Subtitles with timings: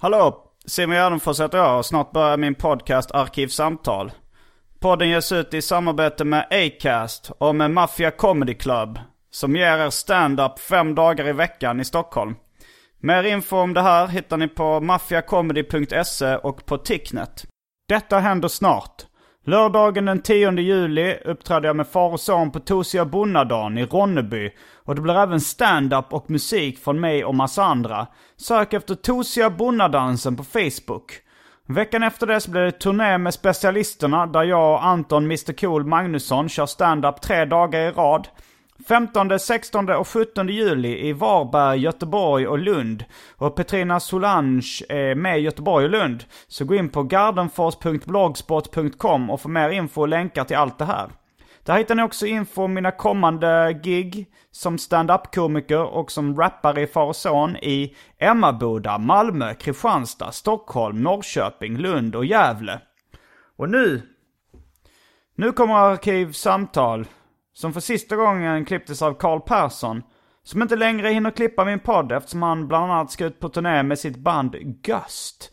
[0.00, 0.44] Hallå!
[0.66, 4.12] Simon Gärdenfors heter jag och snart börjar min podcast Arkivsamtal.
[4.80, 8.98] Podden ges ut i samarbete med Acast och med Mafia Comedy Club
[9.30, 12.36] som ger er stand-up fem dagar i veckan i Stockholm.
[12.98, 17.44] Mer info om det här hittar ni på maffiacomedy.se och på Ticknet.
[17.88, 19.06] Detta händer snart.
[19.48, 24.50] Lördagen den 10 juli uppträdde jag med far och son på Tosia Bonnadagen i Ronneby.
[24.84, 28.06] Och det blir även stand-up och musik från mig och massa andra.
[28.36, 31.12] Sök efter Tosia Bonnadansen på Facebook.
[31.66, 35.84] Veckan efter det så blir det turné med specialisterna där jag och Anton Mr Cool
[35.84, 38.28] Magnusson kör stand-up tre dagar i rad.
[38.88, 43.04] 15, 16 och 17 juli i Varberg, Göteborg och Lund.
[43.36, 46.24] Och Petrina Solange är med i Göteborg och Lund.
[46.46, 51.08] Så gå in på gardenfors.blogspot.com och få mer info och länkar till allt det här.
[51.62, 56.86] Där hittar ni också info om mina kommande gig som stand-up-komiker och som rappare i
[56.86, 62.80] Far och Son i Emmaboda, Malmö, Kristianstad, Stockholm, Norrköping, Lund och Gävle.
[63.56, 64.02] Och nu,
[65.34, 67.06] nu kommer Arkivsamtal
[67.58, 70.02] som för sista gången klipptes av Carl Persson.
[70.42, 73.82] Som inte längre hinner klippa min podd eftersom han bland annat ska ut på turné
[73.82, 75.52] med sitt band Gust.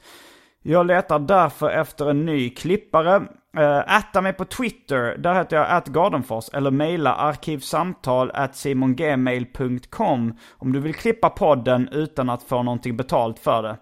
[0.62, 3.16] Jag letar därför efter en ny klippare.
[3.58, 6.50] Uh, äta mig på Twitter, där heter jag atgardenfors.
[6.54, 13.64] Eller mejla arkivsamtal simongmail.com om du vill klippa podden utan att få någonting betalt för
[13.64, 13.78] det.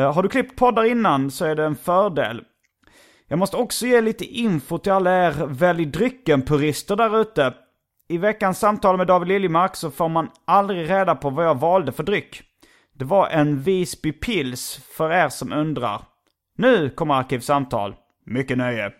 [0.00, 2.44] Uh, har du klippt poddar innan så är det en fördel.
[3.32, 7.54] Jag måste också ge lite info till alla er Välj drycken-purister där ute.
[8.12, 11.92] I veckans samtal med David Liljemark så får man aldrig reda på vad jag valde
[11.92, 12.42] för dryck.
[12.98, 16.02] Det var en Visby Pils för er som undrar.
[16.58, 17.94] Nu kommer Arkivsamtal.
[18.26, 18.92] Mycket nöje.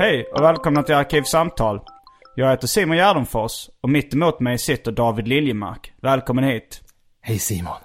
[0.00, 1.80] Hej och välkomna till Arkivsamtal.
[2.34, 5.92] Jag heter Simon Gärdenfors och mitt emot mig sitter David Liljemark.
[6.02, 6.80] Välkommen hit.
[7.20, 7.76] Hej Simon.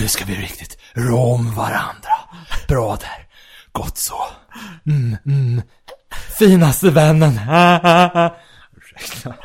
[0.00, 2.12] Nu ska vi riktigt rå om varandra.
[2.68, 3.26] Bra där.
[3.72, 4.14] Gott så.
[4.86, 5.62] Mm, mm.
[6.38, 7.32] Finaste vännen.
[8.76, 9.34] Ursäkta.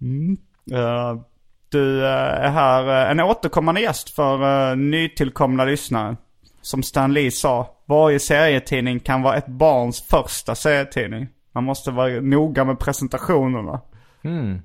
[0.00, 0.36] Mm.
[0.72, 1.20] Uh,
[1.68, 6.16] du uh, är här, uh, en återkommande gäst för uh, nytillkomna lyssnare.
[6.62, 11.28] Som Stan Lee sa, varje serietidning kan vara ett barns första serietidning.
[11.52, 13.80] Man måste vara noga med presentationerna.
[14.22, 14.58] Mm.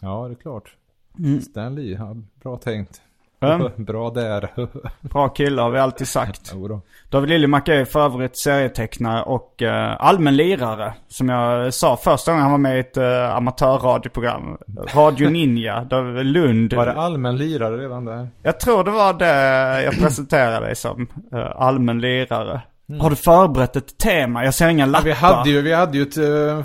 [0.00, 0.76] Ja, det är klart.
[1.18, 1.40] Mm.
[1.40, 3.02] Stan Lee, ja, bra tänkt.
[3.40, 3.70] Mm.
[3.84, 4.48] Bra där.
[5.00, 6.54] Bra kille har vi alltid sagt.
[7.10, 10.94] David Liljemark är för övrigt serietecknare och uh, allmän lirare.
[11.08, 14.58] Som jag sa första gången han var med i ett uh, amatörradioprogram.
[14.94, 15.86] Radio Ninja,
[16.22, 16.72] Lund.
[16.72, 18.28] Var det allmän lirare redan där?
[18.42, 21.08] Jag tror det var det jag presenterade dig som.
[21.34, 22.60] Uh, allmän lirare.
[23.00, 24.44] Har du förberett ett tema?
[24.44, 25.04] Jag ser inga Ja, lappar.
[25.04, 26.64] vi, hade ju, vi hade ju ett eh,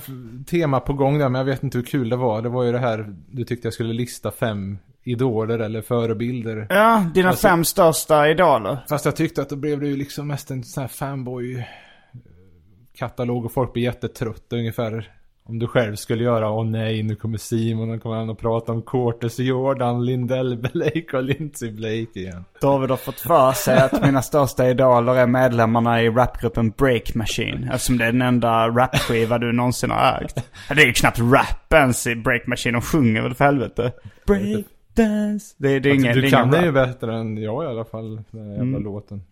[0.49, 2.41] tema på gång där, men jag vet inte hur kul det var.
[2.41, 6.67] Det var ju det här, du tyckte jag skulle lista fem idoler eller förebilder.
[6.69, 8.77] Ja, dina Alltså- fem största idoler.
[8.89, 13.53] Fast jag tyckte att då blev det ju liksom mest en sån här fanboy-katalog och
[13.53, 15.11] folk blir jättetrötta ungefär.
[15.43, 18.71] Om du själv skulle göra, åh nej, nu kommer Simon, nu kommer han att prata
[18.71, 22.45] om Cortes Jordan, Lindell Blake och Lindsey Blake igen.
[22.61, 27.69] David har fått för sig att mina största idoler är medlemmarna i rapgruppen Break Machine.
[27.73, 30.35] Eftersom det är den enda rapskiva du någonsin har ägt.
[30.69, 32.73] Det är ju knappt rap ens i Break Machine.
[32.73, 33.91] De sjunger väl för helvete.
[34.27, 35.55] Break dance.
[35.57, 38.15] Det, det är ingen, du det kan det ju bättre än jag i alla fall,
[38.31, 38.83] den här jävla Mm.
[38.83, 39.23] låten.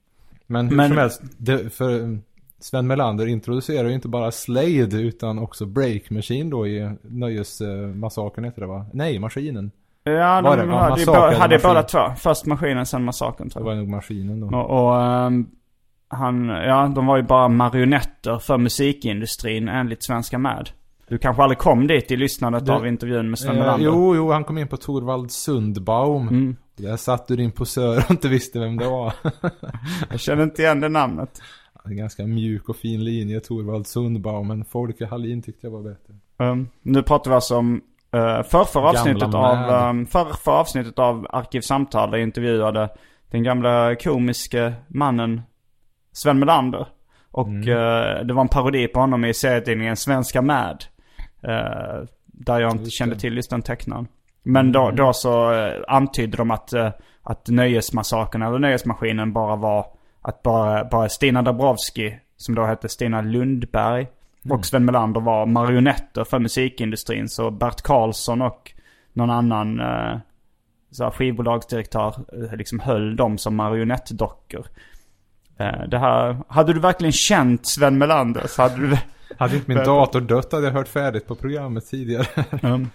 [0.47, 2.17] Men hur Men- som helst, det, för
[2.59, 8.61] Sven Melander introducerar ju inte bara Slade utan också Break Machine då i Nöjesmassakern heter
[8.61, 8.85] det va?
[8.93, 9.71] Nej, Maskinen.
[10.03, 10.71] Ja, Var de det?
[10.71, 11.69] Ja, hade, eller hade Maskin?
[11.69, 11.99] båda två.
[12.17, 13.69] Först maskinen, sen massakern Det tror jag.
[13.75, 14.57] var nog Maskinen då.
[14.57, 15.47] Och, och ehm,
[16.07, 20.69] han, ja, de var ju bara marionetter för musikindustrin enligt Svenska Med.
[21.09, 23.85] Du kanske aldrig kom dit i lyssnandet Det- av intervjun med Sven Eh, Melander?
[23.85, 26.27] jo, jo, han kom in på Torvald Sundbaum.
[26.27, 26.55] Mm.
[26.77, 29.13] Där satt du din posör och inte visste vem det var.
[30.09, 31.41] Jag känner inte igen det namnet.
[31.85, 34.47] En ganska mjuk och fin linje, Torvald Sundbaum.
[34.47, 36.13] Men Folke Hallin tyckte jag var bättre.
[36.37, 37.73] Um, nu pratar vi alltså om
[38.15, 39.69] uh, förrför Gamla avsnittet Mad.
[39.69, 42.89] av, um, förrför avsnittet av Arkivsamtal där jag intervjuade
[43.31, 45.41] den gamla komiske mannen
[46.11, 46.87] Sven Melander.
[47.31, 50.83] Och eh, det var en parodi på honom i serietidningen Svenska Med.
[51.41, 53.21] Eh, där jag inte Just kände det.
[53.21, 54.07] till just den tecknaren.
[54.43, 56.89] Men då, då så uh, antydde de att, uh,
[57.23, 59.85] att Nöjesmassakern eller Nöjesmaskinen bara var
[60.21, 64.07] att bara, bara Stina Dabrowski, som då hette Stina Lundberg,
[64.49, 67.29] och Sven Melander var marionetter för musikindustrin.
[67.29, 68.71] Så Bert Karlsson och
[69.13, 70.17] någon annan uh,
[70.91, 74.67] så här skivbolagsdirektör eh, liksom höll dem som marionettdockor.
[75.59, 78.97] Eh, Det här, hade du verkligen känt Sven Melander så hade du...
[79.37, 82.25] Hade inte min dator dött hade jag hört färdigt på programmet tidigare.
[82.63, 82.89] Um,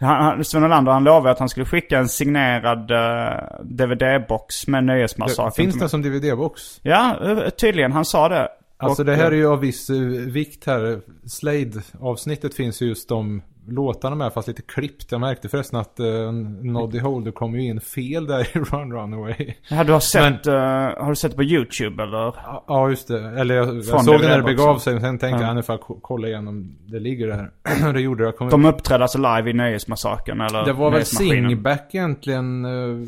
[0.00, 5.52] han, Sven Melander han lovade att han skulle skicka en signerad eh, DVD-box med Nöjesmassakern.
[5.52, 5.88] Finns mig.
[5.88, 6.80] som DVD-box?
[6.82, 7.92] Ja, eh, tydligen.
[7.92, 8.48] Han sa det.
[8.76, 9.96] Alltså Och, det här är ju av viss eh,
[10.32, 11.00] vikt här.
[11.26, 15.12] Slade-avsnittet finns ju just de låtarna med fast lite klippt.
[15.12, 19.54] Jag märkte förresten att uh, Noddy Holder kom ju in fel där i Run Runaway.
[19.68, 22.34] Ja, du har sett, eh, har du sett det på YouTube eller?
[22.66, 23.40] Ja, just det.
[23.40, 24.92] Eller jag, jag såg det när det begav sig.
[24.92, 25.46] Men sen tänkte Ja.
[25.48, 26.76] jag, nu får jag ko- kolla igenom.
[26.86, 27.92] Det ligger där.
[27.92, 28.24] det gjorde.
[28.24, 32.64] Jag kom De uppträdde alltså live i Nöjesmassakern eller Det var väl singback egentligen.
[32.64, 33.06] eh,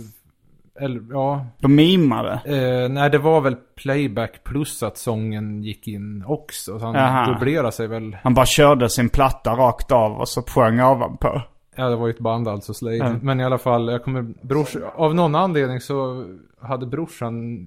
[0.81, 1.47] eller ja.
[1.61, 2.33] De mimade.
[2.45, 6.79] Eh, nej, det var väl playback plus att sången gick in också.
[6.79, 7.27] Så han Jaha.
[7.33, 8.17] dubblerade sig väl.
[8.23, 11.43] Han bara körde sin platta rakt av och så sjöng ovanpå.
[11.77, 12.97] Ja, det var ju ett band alltså, Slade.
[12.97, 13.15] Ja.
[13.23, 14.23] Men i alla fall, jag kommer...
[14.43, 16.25] Brors, av någon anledning så
[16.61, 17.67] hade brorsan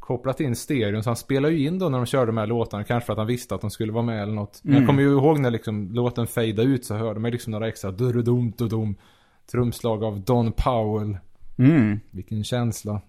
[0.00, 1.02] kopplat in stereon.
[1.02, 2.84] Så han spelade ju in då när de körde de här låtarna.
[2.84, 4.60] Kanske för att han visste att de skulle vara med eller något.
[4.62, 4.82] Men Mm.
[4.82, 7.90] jag kommer ju ihåg när liksom låten fejdade ut så hörde man liksom några extra
[7.90, 8.94] durudum dum
[9.52, 11.16] Trumslag av Don Powell.
[11.58, 12.00] Mm.
[12.10, 13.00] Vilken känsla.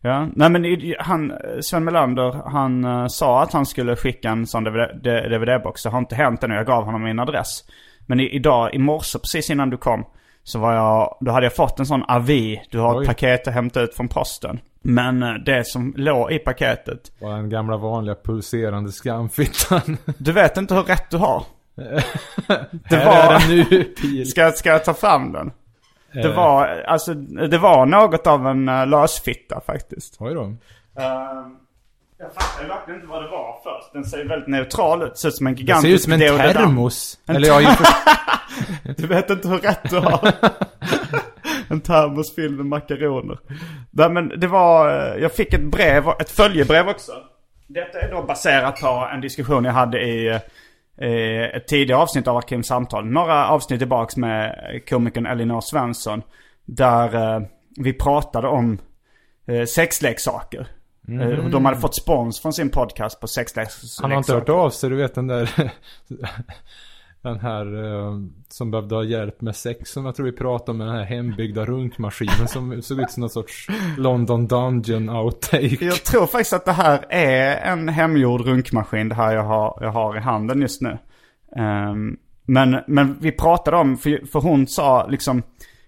[0.00, 4.64] Ja, nej men han, Sven Melander, han eh, sa att han skulle skicka en sån
[4.64, 5.82] DVD-box.
[5.82, 7.64] Det har inte hänt ännu, jag gav honom min adress.
[8.06, 10.04] Men i, idag, i morse precis innan du kom,
[10.42, 12.62] så var jag, då hade jag fått en sån avi.
[12.70, 13.02] Du har Oj.
[13.02, 14.60] ett paket att hämta ut från posten.
[14.82, 19.96] Men eh, det som låg i paketet, Var den gamla vanliga pulserande skamfittan.
[20.18, 21.42] du vet inte hur rätt du har.
[22.88, 23.34] det var- var...
[23.34, 24.26] är den nu, pil.
[24.30, 25.50] Ska, ska jag ta fram den?
[26.12, 30.16] Det Eh, var, alltså, det var något av en uh, lösfitta faktiskt.
[30.20, 30.42] Oj då.
[30.42, 30.56] Ehm,
[32.18, 33.92] jag fattar ju verkligen inte vad det var först.
[33.92, 35.18] Den ser ju väldigt neutral ut.
[35.18, 36.52] Ser ut som en Det gigantisk ser ut som en deodorant.
[36.56, 37.18] termos.
[37.26, 37.86] En Eller ja, inför...
[38.96, 40.32] Du vet inte hur rätt du har.
[41.68, 43.38] en termos fylld med makaroner.
[43.90, 47.12] Nej men det var, eh, jag fick ett brev, ett följebrev också.
[47.66, 50.40] Detta är då baserat på en diskussion jag hade i
[51.54, 53.06] ett tidigare avsnitt av Arkiv Samtal.
[53.06, 54.54] Några avsnitt tillbaks med
[54.88, 56.22] komikern Elinor Svensson.
[56.64, 57.42] Där eh,
[57.76, 58.78] vi pratade om
[59.46, 60.66] eh, sexleksaker.
[61.08, 64.02] Eh, De hade fått spons från sin podcast på sexleksaker.
[64.02, 65.50] Han har inte hört av sig, du vet den där...
[67.28, 70.78] den här eh, som behövde ha hjälp med sex som jag tror vi pratade om.
[70.78, 73.66] Den här hembyggda runkmaskinen som såg ut som någon sorts
[73.98, 75.84] London Dungeon outtake.
[75.84, 79.92] Jag tror faktiskt att det här är en hemgjord runkmaskin, det här jag har, jag
[79.92, 80.98] har i handen just nu.
[81.56, 85.42] Um, men, men vi pratade om, för, för hon sa liksom,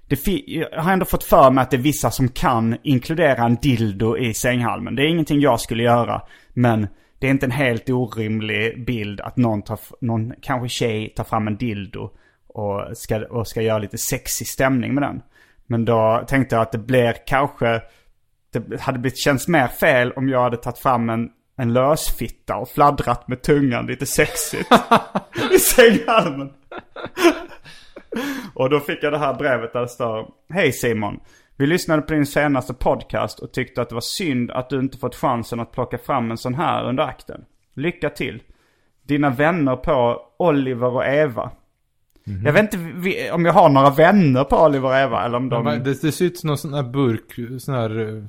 [0.08, 3.56] det jag har ändå fått för mig att det är vissa som kan inkludera en
[3.56, 4.94] dildo i sänghalmen.
[4.94, 6.22] Det är ingenting jag skulle göra,
[6.54, 6.88] men
[7.20, 11.46] det är inte en helt orimlig bild att någon, tar, någon kanske tjej tar fram
[11.46, 12.10] en dildo
[12.46, 15.22] och ska, och ska göra lite sexig stämning med den.
[15.66, 17.82] Men då tänkte jag att det blir kanske
[18.52, 22.68] det hade blivit känns mer fel om jag hade tagit fram en, en lösfitta och
[22.68, 24.70] fladdrat med tungan lite sexigt
[25.54, 26.52] i sänghalmen.
[28.54, 31.20] och då fick jag det här brevet där det står Hej Simon.
[31.60, 34.98] Vi lyssnade på din senaste podcast och tyckte att det var synd att du inte
[34.98, 37.44] fått chansen att plocka fram en sån här under akten.
[37.74, 38.42] Lycka till.
[39.02, 41.50] Dina vänner på Oliver och Eva.
[42.44, 45.64] Jag vet inte om jag har några vänner på Oliver och Eva eller om de...
[45.64, 48.24] Det, det ser ut som någon sån här burk, sån här eh,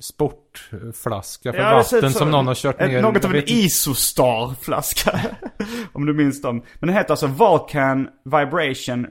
[0.00, 3.02] sportflaska för Ja, vatten som någon har kört ner.
[3.02, 3.42] Något av en.
[3.46, 5.20] Isostar-flaska.
[5.92, 6.62] Om du minns dem.
[6.80, 9.06] Men den heter alltså Vulcan Vibration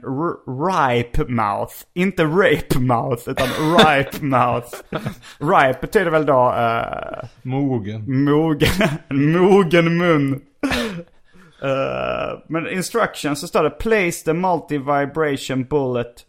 [0.46, 1.74] Ripe Mouth.
[1.94, 4.68] Inte Rape Mouth, utan Ripe Mouth.
[5.38, 8.24] Ripe betyder väl då uh, Mogen.
[8.24, 8.68] mogen,
[9.08, 10.40] en mogen mun.
[11.62, 16.24] Eh, men instructions så står det Place the multi-vibration bullet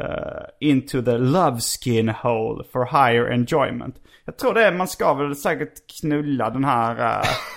[0.00, 3.96] eh, into the love skin hole for higher enjoyment.
[4.24, 6.90] Jag tror det är, man ska väl säkert knulla den här...
[6.92, 7.26] eh,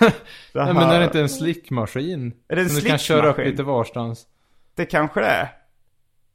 [0.52, 2.32] det Nej men här- är det inte en slickmaskin?
[2.48, 3.50] Är det en Som du kan köra upp slickmaskin?
[3.50, 4.26] lite varstans.
[4.74, 5.48] Det kanske det är.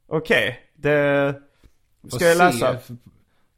[0.08, 1.34] Okej, det...
[2.08, 2.76] Ska Och jag se- läsa?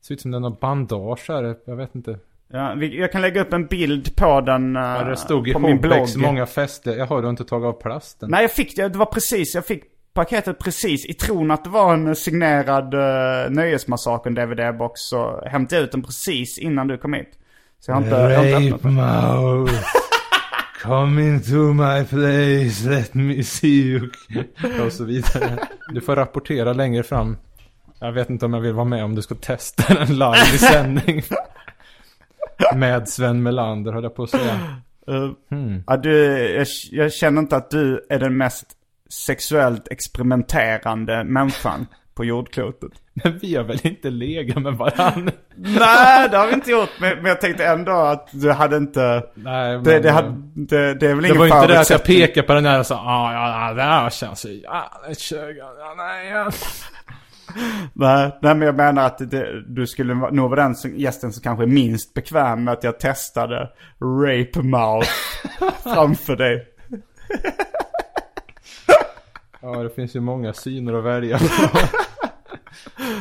[0.00, 2.18] Ser ut som den har bandage här, jag vet inte.
[2.48, 5.58] Ja, jag kan lägga upp en bild på den eh, Ja, det stod i på
[5.58, 6.08] min blogg.
[6.16, 6.96] Många fester.
[6.96, 8.30] Jaha, du har inte tagit av plasten?
[8.30, 8.88] Nej, jag fick det.
[8.88, 9.54] Det var precis.
[9.54, 14.92] Jag fick paketet precis i tron att det var en signerad uh, Nöjesmassakern DVD-box.
[14.94, 17.30] Så hämtade jag ut den precis innan du kom hit.
[17.80, 18.94] Så jag har inte, jag har inte öppnat den.
[18.94, 19.72] mouth.
[20.82, 24.10] Come into my place, let me see you.
[24.86, 25.58] Och så vidare.
[25.94, 27.36] Du får rapportera längre fram.
[28.00, 30.58] Jag vet inte om jag vill vara med om du ska testa den live i
[30.58, 31.22] sändning.
[32.74, 34.54] Med Sven Melander höll jag på att säga.
[35.08, 35.82] Eh, Hmm.
[35.86, 38.66] ja, du, jag, jag känner inte att du är den mest
[39.10, 42.92] sexuellt experimenterande människan på jordklotet.
[43.12, 45.30] Men vi har väl inte legat med varann?
[45.56, 46.90] Nej, det har vi inte gjort.
[47.00, 49.22] Men, men jag tänkte ändå att du hade inte...
[49.34, 49.84] Nej, men...
[49.84, 52.46] Det, det, hade, det, det är väl Det ingen var inte det att jag pekade
[52.46, 55.66] på den där och sa ah, ja, ja, det här känns ju jävligt sugen.
[55.78, 56.50] Ja, nej, ja.
[57.92, 61.42] Nej, nej, men jag menar att det, du skulle nog vara den som, gästen som
[61.42, 63.70] kanske är minst bekväm med att jag testade
[64.00, 65.10] Rape Mouth
[65.82, 66.66] framför dig.
[69.64, 71.78] Ja, det finns ju många syner att välja på.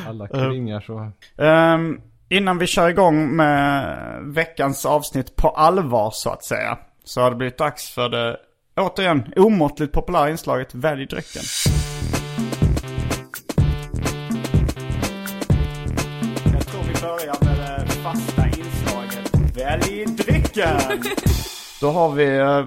[0.10, 1.12] Alla klingar så.
[1.44, 6.78] Ehm, innan vi kör igång med veckans avsnitt på allvar så att säga.
[7.04, 8.38] Så har det blivit dags för det,
[8.76, 11.44] återigen, omåttligt populära inslaget Välj drycken.
[16.54, 20.80] Jag tror vi börjar med det fasta inslaget Välj drycken!
[21.82, 22.66] Då har vi eh,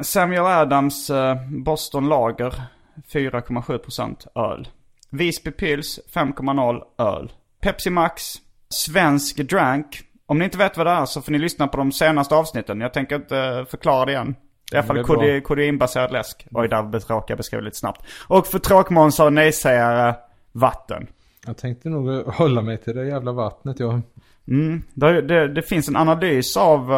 [0.00, 2.75] Samuel Adams eh, Boston Lager
[3.12, 4.68] 4,7% öl.
[5.10, 7.32] Visby Pils 5,0 öl.
[7.60, 8.22] Pepsi Max,
[8.68, 10.02] Svensk Drank.
[10.26, 12.80] Om ni inte vet vad det är så får ni lyssna på de senaste avsnitten.
[12.80, 14.34] Jag tänker inte eh, förklara det igen.
[14.72, 16.46] I alla fall kodeinbaserad läsk.
[16.50, 18.06] Oj, där råkade jag beskriva lite snabbt.
[18.28, 20.14] Och för tråkmånsar och nejsägare,
[20.52, 21.06] vatten.
[21.46, 23.80] Jag tänkte nog hålla mig till det jävla vattnet.
[23.80, 24.00] Jag,
[24.48, 24.82] Mm.
[24.94, 26.96] Det, det, det finns en analys av uh,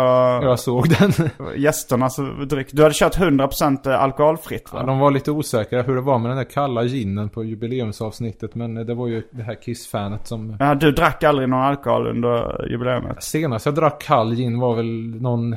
[0.48, 1.12] jag såg den.
[1.56, 2.16] gästernas
[2.48, 2.68] dryck.
[2.72, 4.78] Du hade kört 100% alkoholfritt va?
[4.80, 8.54] Ja, de var lite osäkra hur det var med den där kalla ginen på jubileumsavsnittet.
[8.54, 10.56] Men det var ju det här Kiss-fanet som...
[10.60, 13.22] Ja, du drack aldrig någon alkohol under jubileumet?
[13.22, 15.56] Senast jag drack kall gin var väl någon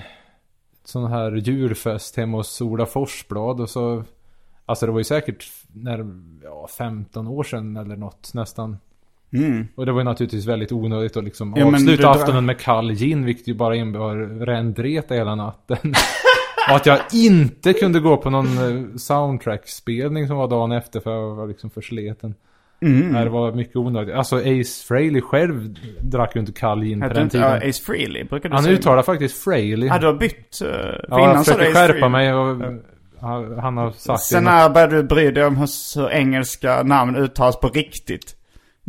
[0.86, 4.04] sån här djurfest hemma hos Ola Forsblad och så...
[4.66, 6.06] Alltså det var ju säkert när,
[6.44, 8.78] ja, 15 år sedan eller något nästan.
[9.34, 9.68] Mm.
[9.76, 13.26] Och det var ju naturligtvis väldigt onödigt att liksom Ja, avsluta aftonen med kall gin,
[13.26, 15.78] vilket ju bara innebar rändreta hela natten.
[16.70, 21.12] och att jag inte kunde gå på någon eh, soundtrack-spelning som var dagen efter för
[21.12, 22.36] jag var liksom för sleten.
[22.82, 23.10] Mm.
[23.10, 24.16] Nej, det var mycket onödigt.
[24.16, 27.48] Alltså Ace Frehley själv drack ju inte kall gin på den tiden.
[27.48, 28.24] ja, Ace Frehley?
[28.24, 28.76] Brukar du Han säga?
[28.76, 29.88] uttalar faktiskt Frehley.
[29.88, 30.62] Ja, du har bytt.
[30.62, 32.58] Uh, för ja, jag innan försöker skärpa mig och
[33.62, 37.68] han, har sagt Sen när började du bry dig om hur engelska namn uttalas på
[37.68, 38.36] riktigt?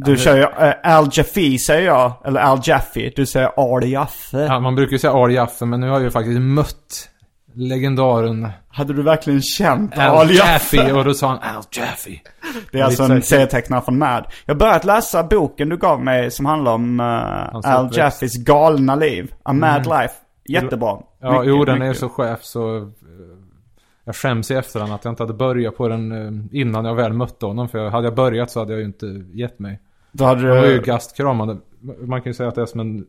[0.05, 3.13] Du kör ju uh, Al Jaffe säger jag, eller Al Jaffe.
[3.17, 4.39] Du säger Al Jaffe.
[4.39, 7.09] Ja, man brukar ju säga Al Jaffe, men nu har jag ju faktiskt mött
[7.55, 10.77] legendaren Hade du verkligen känt Al, Al Jaffe.
[10.77, 10.93] Jaffe?
[10.93, 12.11] Och då sa han Al Jaffe.
[12.71, 14.25] Det är alltså en serietecknare från Mad.
[14.47, 17.89] Jag har börjat läsa boken du gav mig som handlar om uh, Al.
[17.93, 19.33] Jaffes galna liv.
[19.43, 20.15] A Mad Life.
[20.49, 20.91] Jättebra.
[20.91, 21.03] Mm.
[21.21, 22.01] Ja, Mycket, jo den är mycket.
[22.01, 22.77] så chef så...
[22.77, 22.83] eh,
[24.05, 27.47] Jag skäms i efterhand att jag inte hade börjat på den innan jag väl mötte
[27.47, 27.69] honom.
[27.69, 29.81] För hade jag börjat så hade jag ju inte gett mig.
[30.13, 31.57] Då hade Han var ju gastkramande.
[32.01, 33.07] Man kan ju säga att det är som en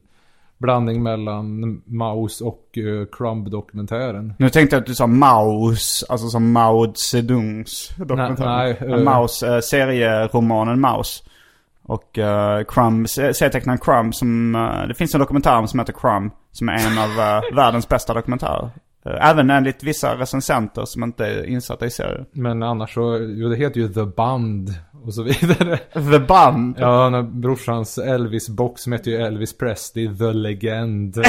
[0.58, 4.34] blandning mellan Maus och uh, Crumb-dokumentären.
[4.40, 8.46] Nu tänkte jag att du sa Maus, alltså som Mao Zedongs dokumentär.
[8.46, 9.04] Nej, nej, eh.
[9.04, 11.24] Maus, eh, serieromanen Maus.
[11.86, 16.32] Och uh, Crumb, se- serietecknaren Crumb som, eh, det finns en dokumentär som heter Crumb.
[16.52, 18.70] Som är en av eh, världens bästa dokumentärer.
[19.06, 22.26] Eh, även enligt vissa recensenter som inte är insatta i serien.
[22.32, 24.70] Men annars så, jo det heter ju The Band
[25.06, 25.78] och så vidare.
[26.12, 26.76] The Band.
[26.80, 31.18] Ja, när brorsans Elvis-box som heter ju Elvis Presley, The Legend.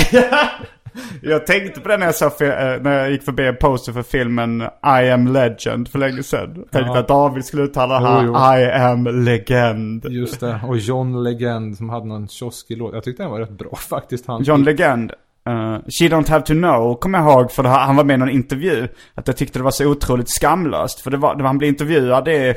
[1.23, 2.49] Jag tänkte på det när jag, såg, eh,
[2.81, 4.63] när jag gick förbi en poster för filmen
[5.03, 6.55] I am legend för länge sedan.
[6.55, 6.99] Tänkte Ja.
[6.99, 8.33] att David skulle uttala här jo.
[8.33, 10.07] I am legend.
[10.11, 10.61] Just det.
[10.69, 12.95] Och John Legend som hade någon kioskig låt.
[12.95, 14.27] Jag tyckte den var rätt bra faktiskt.
[14.27, 15.13] Han John Legend.
[15.47, 18.19] Eh, She Don't Have To Know kommer jag ihåg för det, han var med i
[18.19, 18.89] någon intervju.
[19.15, 21.01] Att jag tyckte det var så otroligt skamlöst.
[21.01, 22.57] För det var, det var han blev intervjuad det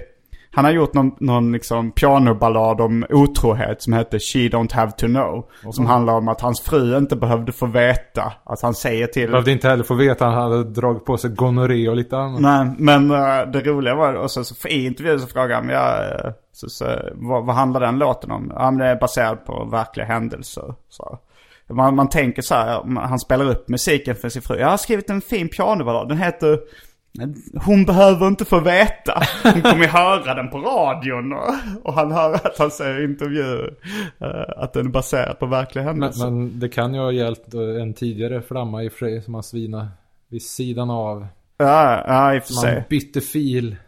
[0.58, 5.06] han har gjort någon, någon liksom pianoballad om otrohet som heter She Don't Have To
[5.06, 5.46] Know.
[5.72, 8.34] Som handlar om att hans fru inte behövde få veta.
[8.44, 9.32] Att han säger till...
[9.32, 12.42] behövde inte heller få veta att han hade dragit på sig gonorré och lite annat.
[12.42, 16.04] Nej, men eh, det roliga var, och så, så i intervjun så frågade han, ja,
[16.04, 18.52] eh, så, så, vad, vad handlar den låten om?
[18.56, 20.74] Ja, men det är baserat på verkliga händelser.
[20.90, 21.20] Så.
[21.70, 24.58] Man, man tänker så här, man- han spelar upp musiken för sin fru.
[24.60, 26.60] Jag har skrivit en fin pianoballad, den heter
[27.66, 29.22] hon behöver inte få veta.
[29.44, 31.34] Hon kommer höra den på radion
[31.84, 33.74] och, han hör att han säger i intervjuer
[34.22, 36.26] eh, att den är baserad på verkliga Men, händelser.
[36.26, 39.88] men det kan ju ha gällt eh, en tidigare flamma i sig som han svina
[40.30, 41.28] vid sidan av.
[41.58, 42.84] Ja, ja, i och för Man sig.
[42.90, 43.76] bytte fil.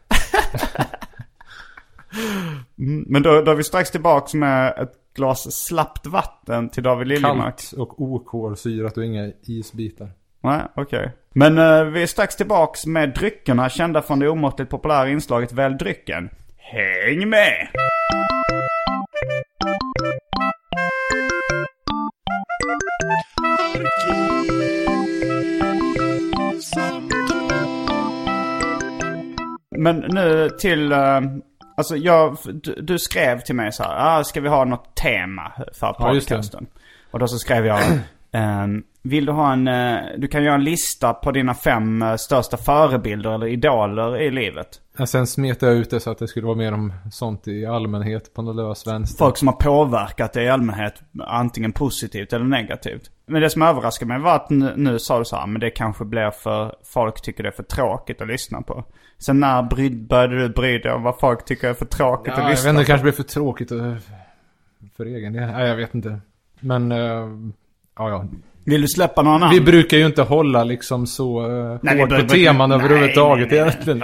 [2.79, 7.07] Mm, Men då, då är vi strax tillbaks med ett glas slappt vatten till David
[7.07, 7.55] Liljemark.
[7.55, 10.09] Kallt och okolsyrat och inga isbitar.
[10.41, 11.11] Nej, okej.
[11.33, 15.75] Men eh, vi är strax tillbaks med dryckerna kända från det omåttligt populära inslaget Välj
[15.75, 16.29] drycken.
[16.57, 17.67] Häng med!
[29.77, 31.21] Men nu till, eh,
[31.79, 35.51] alltså jag, du, du skrev till mig så här, ah, ska vi ha något tema
[35.73, 36.67] för Ja, podcasten?
[37.11, 37.79] Och då så skrev jag,
[38.31, 42.15] ehm, vill du ha en, eh, du kan göra en lista på dina fem eh,
[42.15, 44.67] största förebilder eller idoler i livet.
[44.97, 47.65] Ja, sen smet jag ut det så att det skulle vara mer om sånt i
[47.65, 49.25] allmänhet på något lös vänster.
[49.25, 50.93] Folk som har påverkat dig i allmänhet,
[51.27, 53.11] antingen positivt eller negativt.
[53.29, 55.69] Men det som överraskade mig var att nu, nu sa du så här, men det
[55.69, 58.83] kanske blir för, folk tycker det är för tråkigt att lyssna på.
[59.17, 62.33] Sen när bry, började du bry dig om vad folk tycker är för tråkigt Ja,
[62.33, 62.87] att jag vet lyssna inte, det på?
[62.87, 63.79] kanske blir för tråkigt och,
[64.97, 65.47] för egen del.
[65.51, 66.19] Nej, jag vet inte.
[66.59, 66.97] Men, eh,
[67.97, 68.25] ja, ja.
[68.63, 69.49] Vill du släppa någon annan?
[69.49, 73.59] Vi brukar ju inte hålla liksom så uh, Nej, hårt på teman nej, överhuvudtaget nej,
[73.59, 73.69] nej.
[73.69, 73.99] egentligen.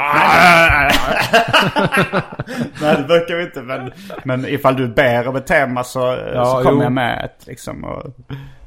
[2.81, 3.91] Nej det brukar vi inte men,
[4.23, 5.99] men ifall du ber om ett tema så,
[6.33, 6.83] Ja, så kommer jo.
[6.83, 7.83] jag med ett liksom.
[7.83, 8.03] Och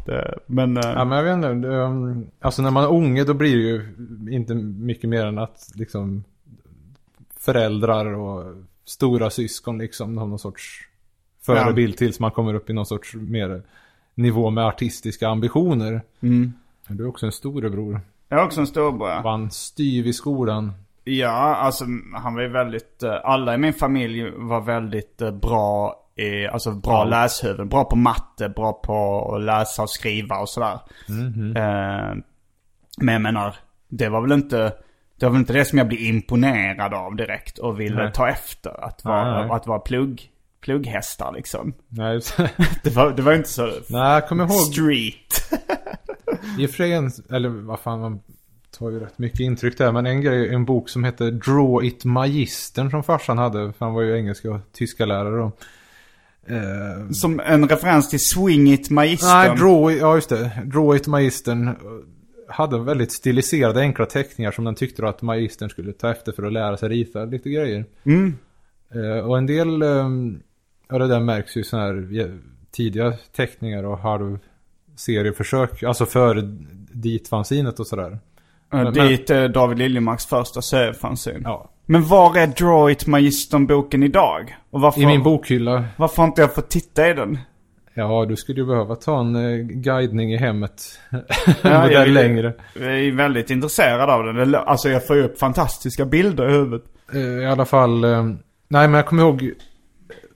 [0.08, 1.68] det, men eh, Ja, men jag vet inte.
[1.68, 3.94] um, Alltså när man är unge då blir det ju
[4.36, 6.24] inte mycket mer än att liksom
[7.36, 10.88] föräldrar och stora syskon liksom har någon sorts
[11.42, 13.62] förebild tills man kommer upp i någon sorts mer
[14.14, 16.02] nivå med artistiska ambitioner.
[16.20, 16.52] mm.
[16.88, 18.00] Du är också en storebror.
[18.28, 19.08] jag har också en storbror.
[19.08, 19.20] ja.
[19.24, 20.72] Vann styv i skolan.
[21.04, 25.96] Ja, alltså han var ju väldigt, eh, alla i min familj var väldigt eh, bra
[26.18, 27.04] i, alltså bra Ja.
[27.04, 27.68] läshuvuden.
[27.68, 30.78] Bra på matte, bra på att läsa och skriva och sådär.
[31.56, 32.16] Eh,
[33.00, 33.56] men jag menar,
[33.88, 34.72] det var väl inte,
[35.18, 38.12] det var väl inte det som jag blev imponerad av direkt och ville Nej.
[38.12, 38.84] ta efter.
[38.84, 39.56] Att vara, Nej, nej.
[39.56, 41.72] Att vara plugg, plugghästar liksom.
[41.88, 42.20] Nej,
[42.82, 44.52] Det var, det var inte så Nej kommer ihåg.
[44.52, 45.60] street.
[46.58, 48.20] I och för sig en, eller vad fan man
[48.78, 49.92] tar ju rätt mycket intryck där.
[49.92, 53.72] Men en grej, en bok som heter Draw It Magistern som farsan hade.
[53.72, 55.52] För han var ju engelska och tyska lärare då.
[56.50, 59.48] Eh, Som en referens till Swing It Magistern.
[59.48, 60.50] nej, Draw ja just det.
[60.64, 61.74] Draw It Magistern eh,
[62.48, 66.52] hade väldigt stiliserade enkla teckningar som den tyckte att magistern skulle ta efter för att
[66.52, 67.84] lära sig rita lite grejer.
[68.04, 68.34] Mm.
[68.94, 70.42] Eh, och en del um,
[70.90, 72.38] av det där märks ju sådana här
[72.70, 74.38] tidiga teckningar och halv
[74.96, 75.82] serieförsök.
[75.82, 76.42] Alltså före
[76.92, 78.18] dit-fanzinet och sådär.
[78.74, 81.40] Uh, dit är David Liljemarks första seriefanzine.
[81.44, 81.70] Ja.
[81.90, 84.56] Men var är Draw It Magistern-boken idag?
[84.70, 85.84] Och varför, I min bokhylla.
[85.96, 87.38] varför har inte jag fått titta i den?
[87.94, 90.82] Ja, du skulle ju behöva ta en eh, guidning i hemmet.
[91.62, 92.52] Ja, jag längre.
[92.80, 94.54] Jag är väldigt intresserad av den.
[94.54, 96.82] Alltså jag får ju upp fantastiska bilder i huvudet.
[97.12, 98.04] Eh, I alla fall.
[98.04, 98.24] Eh,
[98.68, 99.50] nej, men jag kommer ihåg.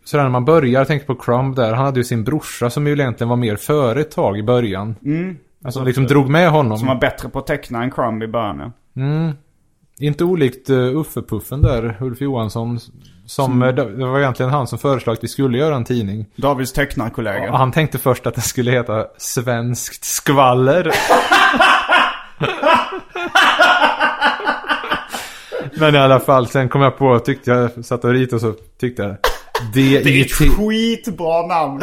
[0.04, 1.72] Sådär när man börjar, tänker på Crumb där.
[1.72, 4.94] Han hade ju sin brorsa som ju egentligen var mer före ett tag i början.
[5.04, 5.36] Mm.
[5.64, 6.78] Alltså liksom drog med honom.
[6.78, 8.58] Som var bättre på att teckna än Crumb i början.
[8.58, 8.72] ja.
[9.02, 9.32] Mm.
[10.02, 12.80] Inte olikt uh, Uffe-puffen där, Ulf Johansson.
[13.26, 16.26] Som, eh, det var egentligen han som föreslog att vi skulle göra en tidning.
[16.36, 17.50] Davids tecknarkollega.
[17.50, 20.90] Och han tänkte först att det skulle heta Svenskt skvaller.
[25.80, 28.54] Men i alla fall, sen kom jag på, tyckte jag, satt och ritade och så
[28.80, 29.16] tyckte jag
[29.74, 30.20] Det är D.I.
[30.20, 31.80] ett skitbra namn.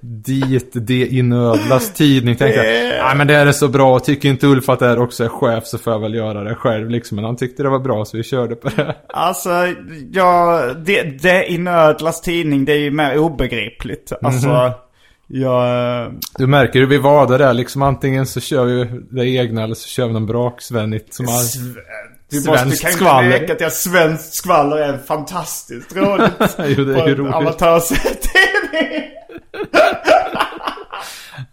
[0.00, 2.36] Dit, det inödlas tidning.
[2.36, 3.98] Tänkte jag, nej men det är så bra.
[4.00, 6.54] Tycker inte Ulf att det här också är chef så får jag väl göra det
[6.54, 7.16] själv liksom.
[7.16, 8.96] Men han tyckte det var bra så vi körde på det.
[9.08, 9.50] Alltså,
[10.12, 14.12] ja, det, det i Nödlas tidning, det är ju mer obegripligt.
[14.22, 14.72] Alltså,
[15.26, 16.02] Jag...
[16.04, 17.82] eh, Du märker hur vi var där liksom.
[17.82, 21.34] Antingen så kör vi det egna eller så kör vi någon braksvennigt som har...
[22.30, 23.28] Du måste, kan inte skvaller.
[23.28, 26.32] neka till att svenskt skvaller är fantastiskt roligt.
[26.78, 27.34] Jo, det är ju roligt.
[27.34, 29.02] Amatörtidning.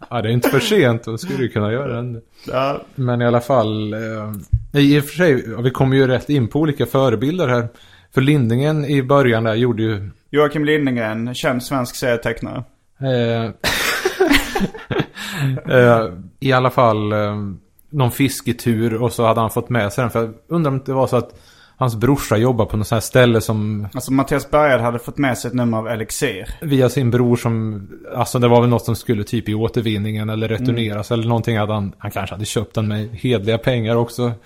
[0.09, 1.03] Ja, det är inte för sent.
[1.03, 2.21] Då skulle du kunna göra det.
[2.47, 3.93] Ja, Men i alla fall.
[3.93, 7.67] Eh, I och för sig, vi kommer ju rätt in på olika förebilder här.
[8.13, 10.09] För Lindingen i början där gjorde ju...
[10.29, 12.63] Joakim Lindgren, känd svensk serietecknare.
[12.99, 13.51] Eh,
[15.75, 16.05] eh,
[16.39, 17.13] I alla fall
[17.89, 20.11] någon fisketur och så hade han fått med sig den.
[20.11, 21.39] För jag undrar om det var så att
[21.79, 25.37] hans brorsa jobbar på något sånt här ställe som Alltså Mattias Bergad hade fått med
[25.37, 26.49] sig ett nummer av Elixir.
[26.61, 30.47] via sin bror som, alltså det var väl något som skulle typ i återvinningen eller
[30.47, 34.31] returneras eller någonting hade han, han kanske hade köpt den med hedliga pengar också.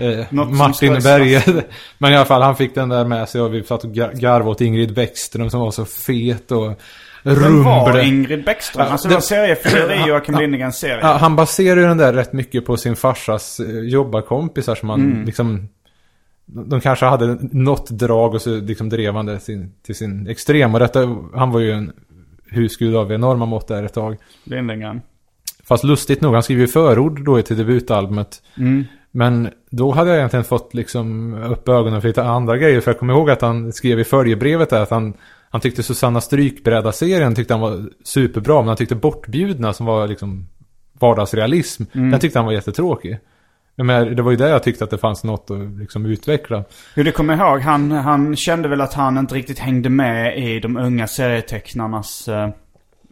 [0.00, 0.92] Eh, Martin.
[0.92, 1.42] Berge.
[1.98, 4.12] Men i alla fall han fick den där med sig och vi satt och gar-
[4.20, 6.74] garvade åt Ingrid Bäckström som var så fet och
[7.22, 8.04] Vem var rumble.
[8.04, 8.86] Ingrid Bäckström?
[8.86, 10.98] Ja, alltså det- var seriefigur i Joakim Lindgrens serie.
[11.02, 15.00] Ja, han baserar ju den där rätt mycket på sin farsas eh, jobbarkompisar som han
[15.00, 15.24] Mm.
[15.24, 15.68] liksom...
[16.50, 20.74] De kanske hade något drag och så liksom drev han det sin, till sin extrem.
[20.74, 21.92] Och detta, han var ju en
[22.50, 24.16] husgud av enorma mått där ett tag.
[24.44, 25.00] Lindgren.
[25.64, 28.42] Fast lustigt nog, han skriver ju förord då till debutalbumet.
[28.56, 28.84] Mm.
[29.10, 32.80] Men då hade jag egentligen fått liksom upp ögonen för lite andra grejer.
[32.80, 35.14] För jag kommer ihåg att han skrev i följebrevet där att han,
[35.50, 38.60] han tyckte Susanna Strykbräda-serien tyckte han var superbra.
[38.60, 40.48] Men han tyckte Bortbjudna som var liksom
[41.00, 41.84] vardagsrealism.
[41.92, 43.18] Den tyckte han var jättetråkig.
[43.84, 46.64] Men det var ju där jag tyckte att det fanns något att liksom utveckla.
[46.94, 47.60] Jo, det kommer jag ihåg.
[47.60, 52.28] Han, han kände väl att han inte riktigt hängde med i de unga serietecknarnas...
[52.28, 52.48] eh,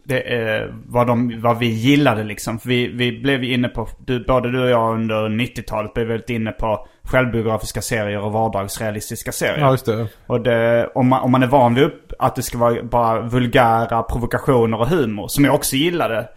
[0.03, 2.59] Det, eh, vad, de, vad vi gillade liksom.
[2.59, 6.29] För vi, vi blev inne på, du, både du och jag under 90-talet blev väldigt
[6.29, 9.59] inne på självbiografiska serier och vardagsrealistiska serier.
[9.59, 10.07] Ja, just det.
[10.27, 13.21] Och det, om, man, om man är van vid upp, att det ska vara bara
[13.21, 16.29] vulgära provokationer och humor, som jag också gillade.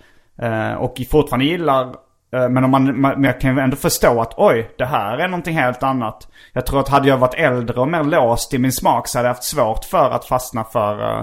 [0.43, 1.95] Eh, och fortfarande gillar.
[2.33, 5.29] Eh, men, om man, men jag kan ju ändå förstå att oj, det här är
[5.29, 6.29] någonting helt annat.
[6.53, 9.29] Jag tror att hade jag varit äldre och mer låst i min smak så hade
[9.29, 11.19] jag haft svårt för att fastna för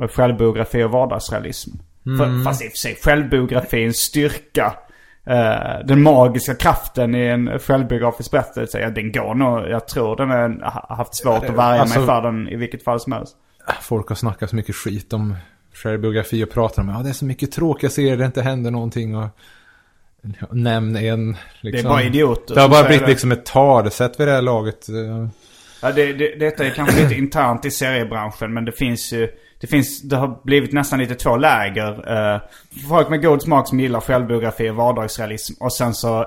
[0.00, 1.70] uh, självbiografi och vardagsrealism.
[2.18, 4.74] För, fast i och för sig, självbiografi är en styrka.
[5.26, 10.30] Eh, den magiska kraften i en självbiografisk berättelse, ja, den går nog, jag tror den
[10.62, 13.36] har haft svårt att värja Alltså- mig för den i vilket fall som helst.
[13.80, 15.36] Folk har snackat så mycket skit om
[15.74, 18.70] självbiografi och pratar om att ja, det är så mycket tråkiga serier, det inte händer
[18.70, 19.16] någonting.
[19.16, 19.28] Och,
[20.50, 21.32] nämn en.
[21.32, 21.88] Det är Liksom.
[21.90, 23.10] bara idioter Det har bara blivit det.
[23.10, 24.88] liksom ett talesätt vid det här laget.
[24.88, 25.28] Eh,
[25.82, 29.28] Ja, det, det, detta är kanske lite internt i seriebranschen men det finns ju
[29.60, 32.12] det, finns, det har blivit nästan lite två läger.
[32.34, 32.40] Eh,
[32.88, 35.62] folk med god smak som gillar självbiografi och vardagsrealism.
[35.62, 36.26] Och sen så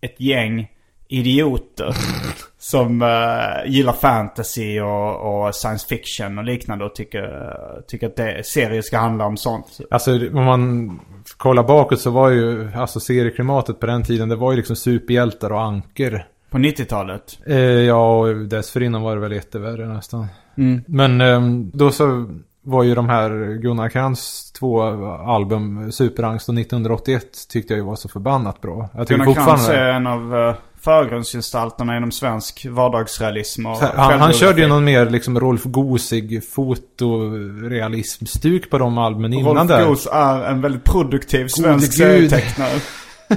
[0.00, 0.68] ett gäng
[1.08, 1.94] idioter
[2.58, 7.56] som eh, gillar fantasy och, och science fiction och liknande och tycker,
[7.88, 9.78] tycker att det, serier ska handla om sånt.
[9.90, 11.00] Alltså om man
[11.44, 15.52] kollar bakåt så var ju alltså serieklimatet på den tiden det var ju liksom superhjältar
[15.52, 16.26] och anker.
[16.50, 17.38] På 90-talet.
[17.46, 20.26] Eh, ja, och dessförinnan var det väl lite värre nästan.
[20.56, 20.80] Mm.
[20.86, 22.26] Men ehm, då så
[22.62, 24.82] var ju de här Gunnar Krantz två
[25.26, 28.88] album, Superangst och 1981, tyckte jag ju var så förbannat bra.
[28.94, 34.32] Jag Gunnar Krantz är en av uh, förgrundsgestalterna inom svensk vardagsrealism och här, Han, han
[34.32, 39.86] körde ju någon mer liksom Rolf Gosig fotorealism-stuk på de albumen innan Rolf där.
[39.86, 42.80] Goos är en väldigt produktiv svensk serietecknare.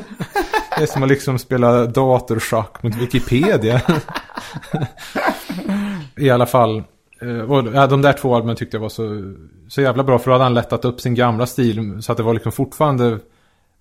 [0.77, 3.81] Det är som att liksom spela datorschack mot Wikipedia.
[6.17, 6.83] I alla fall.
[7.21, 9.33] eh, Och de där två albumen tyckte jag var så,
[9.67, 10.19] så jävla bra.
[10.19, 11.97] För då hade han lättat upp sin gamla stil.
[12.01, 13.19] Så att det var liksom fortfarande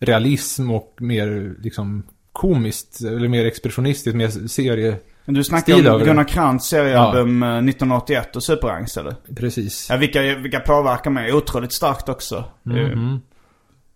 [0.00, 2.02] realism och mer liksom
[2.36, 3.00] komiskt.
[3.00, 4.16] Eller mer expressionistiskt.
[4.16, 4.96] Mer serie.
[5.24, 6.04] Men du snackar om det.
[6.04, 9.14] Gunnar Krantz seriealbum eh, 1981 och Superangst eller?
[9.36, 9.86] Precis.
[9.90, 12.44] Ja, vilka, vilka påverkar mig otroligt starkt också.
[12.62, 13.20] Mhm.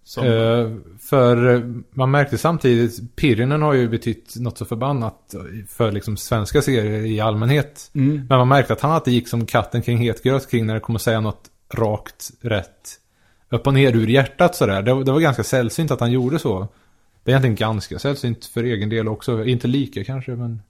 [0.05, 5.35] Som, Eh, för eh, man märkte samtidigt, Pirinen har ju betytt något så förbannat
[5.69, 7.91] för liksom svenska serier i allmänhet.
[7.95, 8.27] Mm.
[8.29, 10.81] Men man märkte att han alltid gick som katten kring het gröt kring när det
[10.81, 12.99] kom att säga något rakt, rätt,
[13.51, 14.83] upp och ner ur hjärtat sådär.
[14.83, 16.69] Det, det var ganska sällsynt att han gjorde så.
[17.31, 19.45] Det är egentligen ganska sällsynt för egen del också.
[19.45, 20.63] Inte lika kanske, men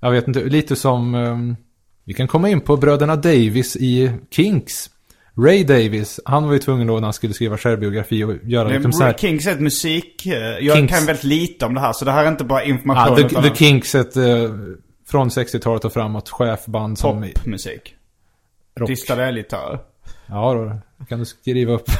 [0.00, 0.44] jag vet inte.
[0.44, 1.56] Lite som, ehm,
[2.04, 4.90] vi kan komma in på bröderna Davis i Kinks.
[5.38, 8.74] Ray Davis, han var ju tvungen då när han skulle skriva självbiografi och göra det
[8.74, 9.14] liksom så är, här...
[9.14, 10.26] Kings är ett musik...
[10.26, 10.90] eh, Jag Kings.
[10.92, 13.22] kan väldigt lite om det här så det här är inte bara information Ja, the,
[13.26, 14.24] utan the Kinks, ett eh,
[15.06, 17.22] från 60-talet och framåt chefband som...
[17.34, 17.94] popmusik.
[18.86, 19.78] Distade elgitarrer.
[20.26, 21.90] Ja, då kan du skriva upp.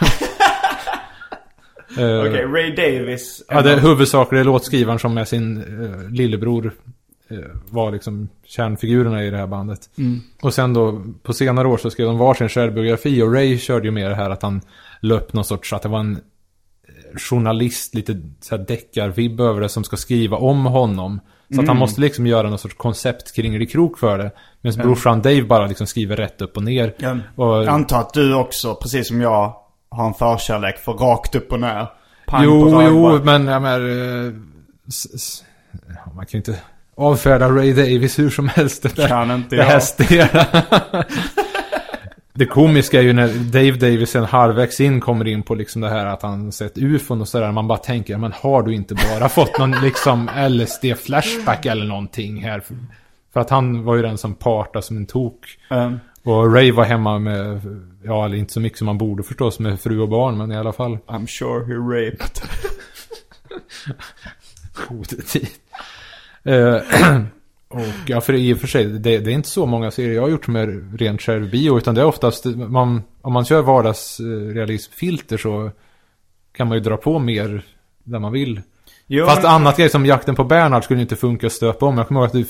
[1.98, 3.42] Eh, Okej, Ray Davis.
[3.48, 6.72] Ja, det är huvudsakligen låtskrivaren som med sin uh, lillebror
[7.30, 7.38] eh,
[7.70, 9.80] var liksom kärnfigurerna i det här bandet.
[9.98, 10.20] Mm.
[10.42, 13.90] Och sen då på senare år så skrev de varsin självbiografi och Ray körde ju
[13.90, 14.60] med det här att han
[15.00, 16.20] löp någon sorts, att det var en
[17.16, 21.20] journalist, lite så här deckarvibb över det som ska skriva om honom.
[21.54, 24.30] Så att han måste liksom göra någon sorts koncept kring det krok för det.
[24.60, 26.94] Medan brorsan Dave bara liksom skriver rätt upp och ner.
[26.98, 29.54] Jag Och, antar att du också, precis som jag,
[29.94, 31.86] har en förkärlek för rakt upp och ner.
[32.26, 33.80] Pang jo, jo, men jag menar...
[34.26, 34.32] eh,
[36.14, 36.58] Man kan ju inte
[36.96, 38.82] avfärda Ray Davis hur som helst.
[38.82, 39.82] Det, där, Kan inte det här jag.
[39.82, 40.46] stela.
[42.36, 45.88] Det komiska är ju när Dave Davis sen halvvägs in kommer in på liksom det
[45.88, 47.52] här att han sett ufon och sådär.
[47.52, 52.60] Man bara tänker, men har du inte bara fått någon liksom LSD-flashback eller någonting här?
[52.60, 52.76] För,
[53.32, 55.34] för att han var ju den som partade som en tok.
[55.70, 57.60] Um, Och Ray var hemma med,
[58.04, 60.56] ja eller inte så mycket som man borde förstås med fru och barn, men i
[60.56, 60.98] alla fall.
[61.06, 62.40] I'm sure he raped.
[64.88, 65.48] god tid.
[66.42, 66.74] Eh,
[67.68, 70.22] och ja, för i och för sig, det, det är inte så många serier jag
[70.22, 75.70] har gjort med rent självbio, utan det är oftast, man, om man kör vardagsrealismfilter så
[76.52, 77.64] kan man ju dra på mer
[78.04, 78.60] där man vill.
[79.06, 81.98] Jo, Fast men- annat grej som jakten på Bernhard skulle inte funka att stöpa om.
[81.98, 82.46] Jag kommer ihåg att du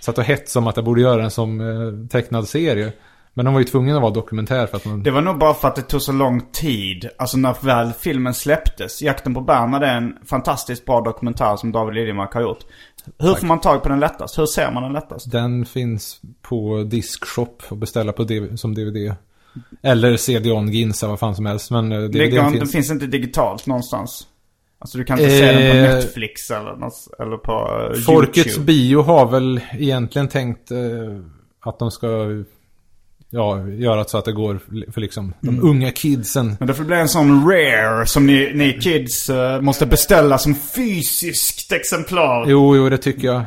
[0.00, 2.92] satt och hets om att jag borde göra den som eh, tecknad serie.
[3.34, 5.02] Men de var ju tvungna att vara dokumentär för att man...
[5.02, 7.08] Det var nog bara för att det tog så lång tid.
[7.18, 9.02] Alltså när väl filmen släpptes.
[9.02, 12.58] Jakten på Bernhard är en fantastiskt bra dokumentär som David Liljemark har gjort.
[13.18, 14.38] Hur får man tag på den lättast?
[14.38, 15.32] Hur ser man den lättast?
[15.32, 19.14] Den finns på Diskshop och beställa på DV som DVD.
[19.82, 21.70] Eller CD-ON, Ginsa, vad fan som helst.
[21.70, 22.72] Men eh, Det DVDn går, den finns.
[22.72, 24.26] finns inte digitalt någonstans.
[24.78, 27.52] Alltså du kan inte se den på Eh, Netflix eller, något, eller på
[27.94, 28.66] uh, Folkets YouTube.
[28.66, 30.78] Bio har väl egentligen tänkt eh,
[31.60, 32.06] att de ska
[33.34, 34.58] ja, göra så att det går
[34.92, 35.68] för liksom de Mm.
[35.68, 36.56] unga kidsen.
[36.58, 40.54] Men det får bli en sån rare som ni, ni kids eh, måste beställa som
[40.54, 42.44] fysiskt exemplar.
[42.48, 43.42] Jo, jo, det tycker jag.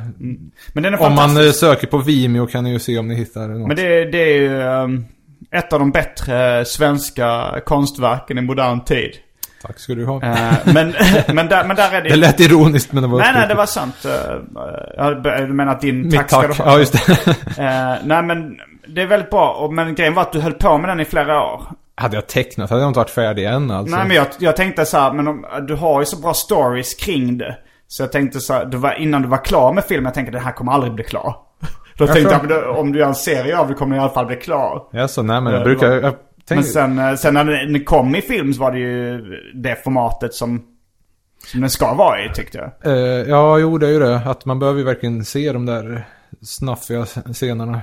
[0.74, 3.16] Men den är Om man eh, söker på Vimeo kan ni ju se om ni
[3.16, 3.68] hittar något.
[3.68, 5.06] Men det, det är ju ehm,
[5.52, 9.12] ett av de bättre svenska konstverken i modern tid.
[9.62, 10.24] Tack ska du ha.
[10.24, 10.94] Eh, men,
[11.36, 12.10] men, där, men där är det...
[12.10, 14.06] det lät ironiskt men det var nej, nej, det var sant.
[14.06, 16.58] Uh, du menar att din Mitt tack ska tack.
[16.58, 16.72] du ha?
[16.72, 17.32] Ja, just det.
[17.58, 19.70] Eh, nej, men det är väldigt bra.
[19.72, 21.64] Men grejen var att du höll på med den i flera år.
[21.96, 23.96] hade jag tecknat hade jag inte varit färdig än alltså.
[23.96, 26.94] Nej, men jag, jag tänkte så här, men om, du har ju så bra stories
[26.94, 27.58] kring det.
[27.88, 30.32] Så jag tänkte så här, du var, innan du var klar med filmen, jag tänkte
[30.32, 31.36] det här kommer aldrig bli klar.
[31.98, 34.04] Då tänkte jag, men då, om du gör en serie av det kommer det i
[34.04, 34.88] alla fall bli klar.
[34.92, 35.92] Ja, så nej men Ja, jag det brukar...
[35.92, 36.14] Jag Men
[36.48, 39.22] tänkte, sen, eh, sen när den kom i film så var det ju
[39.54, 40.62] det formatet som,
[41.46, 42.94] som den ska vara i tyckte jag.
[42.94, 44.16] Eh, ja, jo det är ju det.
[44.16, 46.08] Att man behöver ju verkligen se de där
[46.42, 47.82] snaffiga scenerna.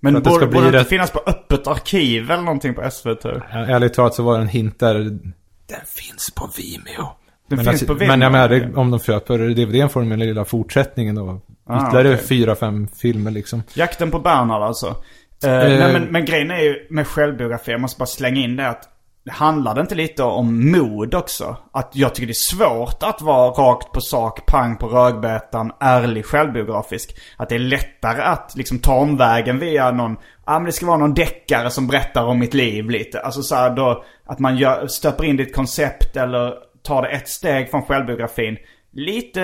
[0.00, 2.30] Men För att det borde, ska bli borde det inte rätt- finnas på öppet arkiv
[2.30, 3.24] eller någonting på SVT?
[3.50, 4.94] Ärligt talat så var det en hint där.
[4.94, 7.08] Den finns på Vimeo.
[7.48, 8.08] Den men, finns att- på Vimeo?
[8.08, 11.40] men jag menar, om de köper DVDn får de den lilla fortsättningen då.
[11.68, 13.62] Ah, Ytterligare fyra, fem filmer liksom.
[13.74, 14.86] Jakten på Bernhard alltså.
[15.44, 18.68] Eh, nej, men, men grejen är ju med självbiografi, jag måste bara slänga in det
[18.68, 18.88] att
[19.30, 21.56] Handlar det inte lite om mod också?
[21.72, 26.26] Att jag tycker det är svårt att vara rakt på sak, pang på rödbetan, ärlig
[26.26, 27.16] självbiografisk.
[27.36, 30.96] Att det är lättare att liksom ta omvägen via någon, ja men det ska vara
[30.96, 33.20] någon deckare som berättar om mitt liv lite.
[33.20, 37.28] Alltså så här då, att man gör, stöper in ditt koncept eller tar det ett
[37.28, 38.56] steg från självbiografin.
[38.92, 39.40] Lite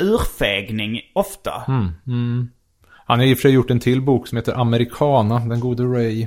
[0.00, 1.62] urfägning ofta.
[1.68, 2.50] Mm, mm.
[3.06, 5.82] Han har i och för sig gjort en till bok som heter Americana, den gode
[5.82, 6.26] Ray.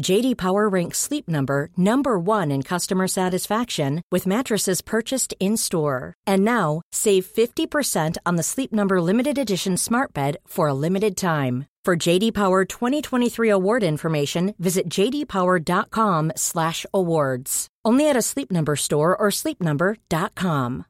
[0.00, 6.14] JD Power ranks Sleep Number number 1 in customer satisfaction with mattresses purchased in-store.
[6.26, 11.16] And now, save 50% on the Sleep Number limited edition Smart Bed for a limited
[11.16, 11.66] time.
[11.84, 17.66] For JD Power 2023 award information, visit jdpower.com/awards.
[17.88, 20.84] Only at a Sleep Number store or sleepnumber.com.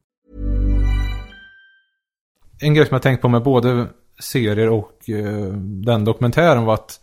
[2.60, 3.86] En grej som jag tänkt på med både
[4.20, 5.52] serier och eh,
[5.84, 7.00] den dokumentären var att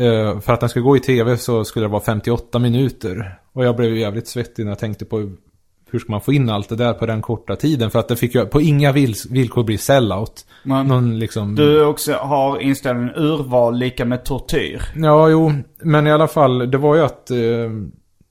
[0.00, 3.38] eh, för att den ska gå i tv så skulle det vara 58 minuter.
[3.52, 5.30] Och jag blev jävligt svettig när jag tänkte på
[5.90, 7.90] hur ska man få in allt det där på den korta tiden.
[7.90, 10.46] För att det fick ju på inga vil- villkor bli sellout.
[10.62, 11.54] Men Någon liksom...
[11.54, 14.82] Du också har inställningen urval lika med tortyr.
[14.96, 15.52] Ja, jo.
[15.82, 17.30] Men i alla fall, det var ju att...
[17.30, 17.36] Eh,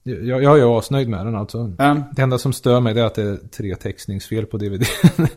[0.10, 1.58] jag, jag är asnöjd med den alltså.
[1.80, 2.04] Mm.
[2.12, 4.84] Det enda som stör mig är att det är tre textningsfel på DVD.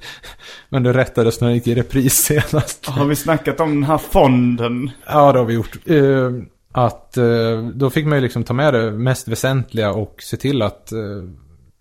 [0.69, 2.87] Men det rättades när jag gick i repris senast.
[2.87, 4.91] Har vi snackat om den här fonden?
[5.07, 5.79] Ja, det har vi gjort.
[5.87, 6.31] Eh,
[6.73, 10.63] att eh, då fick man ju liksom ta med det mest väsentliga och se till
[10.63, 10.99] att, eh,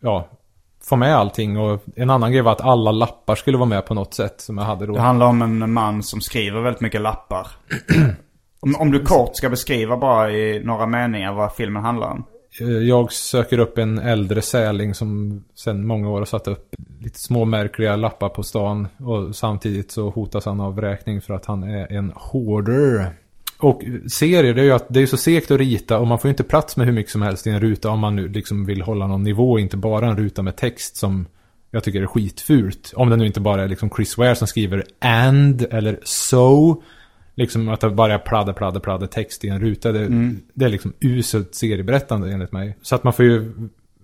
[0.02, 0.30] ja,
[0.84, 1.58] få med allting.
[1.58, 4.58] Och en annan grej var att alla lappar skulle vara med på något sätt som
[4.58, 4.94] jag hade då.
[4.94, 7.48] Det handlar om en man som skriver väldigt mycket lappar.
[8.60, 12.24] om, om du kort ska beskriva bara i några meningar vad filmen handlar om.
[12.60, 17.20] Eh, jag söker upp en äldre säling som sedan många år har satt upp lite
[17.20, 18.88] små märkliga lappar på stan.
[18.98, 23.16] Och samtidigt så hotas han av vräkning för att han är en hoarder.
[23.60, 26.28] Och serier, det är ju att det är så segt att rita och man får
[26.28, 28.66] ju inte plats med hur mycket som helst i en ruta om man nu liksom
[28.66, 29.60] vill hålla någon nivå.
[29.60, 31.26] Inte bara en ruta med text som
[31.72, 32.94] jag tycker är skitfult.
[32.96, 36.84] Om det nu inte bara är liksom Chris Ware som skriver and eller so.
[37.42, 39.92] Liksom att det bara är pladder, pladder, pladder text i en ruta.
[39.92, 42.78] Det, det är liksom uselt serieberättande enligt mig.
[42.82, 43.52] Så att man får ju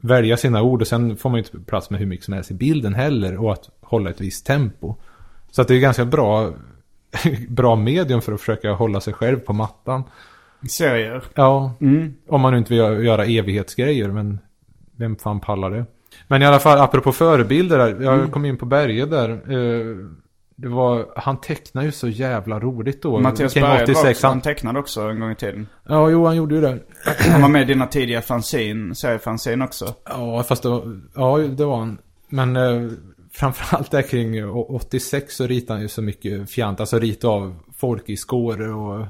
[0.01, 2.51] välja sina ord och sen får man ju inte plats med hur mycket som helst
[2.51, 3.37] i bilden heller.
[3.37, 4.95] Och att hålla ett visst tempo.
[5.51, 6.53] Så att det är ganska bra,
[7.49, 10.03] bra medium för att försöka hålla sig själv på mattan.
[10.69, 11.23] Serier.
[11.35, 12.13] Ja, Mm.
[12.27, 14.39] om man nu inte vill gö- göra evighetsgrejer, men
[14.95, 15.85] vem fan pallar det?
[16.27, 18.31] Men i alla fall, apropå förebilder där, jag Mm.
[18.31, 19.29] kom in på Berge där.
[19.29, 19.95] Eh,
[20.59, 23.19] det var, han tecknar ju så jävla roligt då.
[23.19, 25.67] Mattias Berg var 86, också, han tecknade också en gång i tiden.
[25.87, 26.79] Ja, jo, han gjorde ju det.
[27.31, 29.93] Han var med i dina tidiga fanzine, seriefanzine också.
[30.09, 31.97] Ja, fast det var, ja, det var han.
[32.29, 32.91] Men eh,
[33.31, 36.79] framförallt där kring 86 så ritade han ju så mycket fjant.
[36.79, 39.05] Alltså ritade av folk i Skåre och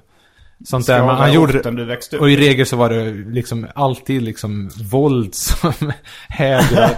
[0.66, 1.06] sånt där.
[1.06, 5.74] Men han gjorde Och i regel så var det liksom alltid liksom våld som
[6.28, 6.92] hägrar.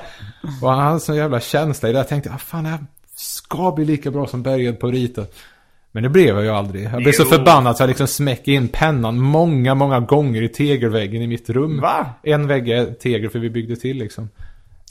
[0.61, 1.97] och han hade sån jävla känsla i det.
[1.97, 2.79] Jag tänkte, ah, fan jag
[3.19, 5.25] ska bli lika bra som Berghed på rita.
[5.91, 6.83] Men det blev jag ju aldrig.
[6.93, 7.29] Jag blev så Jo.
[7.29, 11.81] förbannad så jag liksom smäckade in pennan många, många gånger i tegelväggen i mitt rum.
[11.81, 12.05] Va?
[12.23, 14.29] En vägg är tegel för vi byggde till liksom.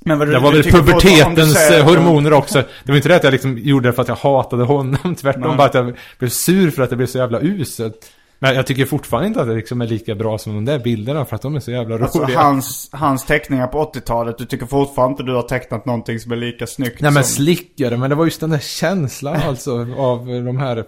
[0.01, 2.59] Men vad du, Det var du väl om du pubertetens eh, hormoner också.
[2.85, 5.15] Det var inte det att jag liksom gjorde det för att jag hatade honom.
[5.21, 5.57] Tvärtom Nej.
[5.57, 8.13] bara att jag blev sur för att det blev så jävla uselt.
[8.41, 11.25] Men jag tycker fortfarande inte att det liksom är lika bra som de där bilderna
[11.25, 12.41] för att de är så jävla Alltså roliga.
[12.41, 16.37] hans, hans teckningar på 80-talet, du tycker fortfarande inte du har tecknat någonting som är
[16.37, 17.33] lika snyggt Nej men som...
[17.35, 20.77] slickare, men det var just den där känslan alltså av de här...
[20.79, 20.85] Eh,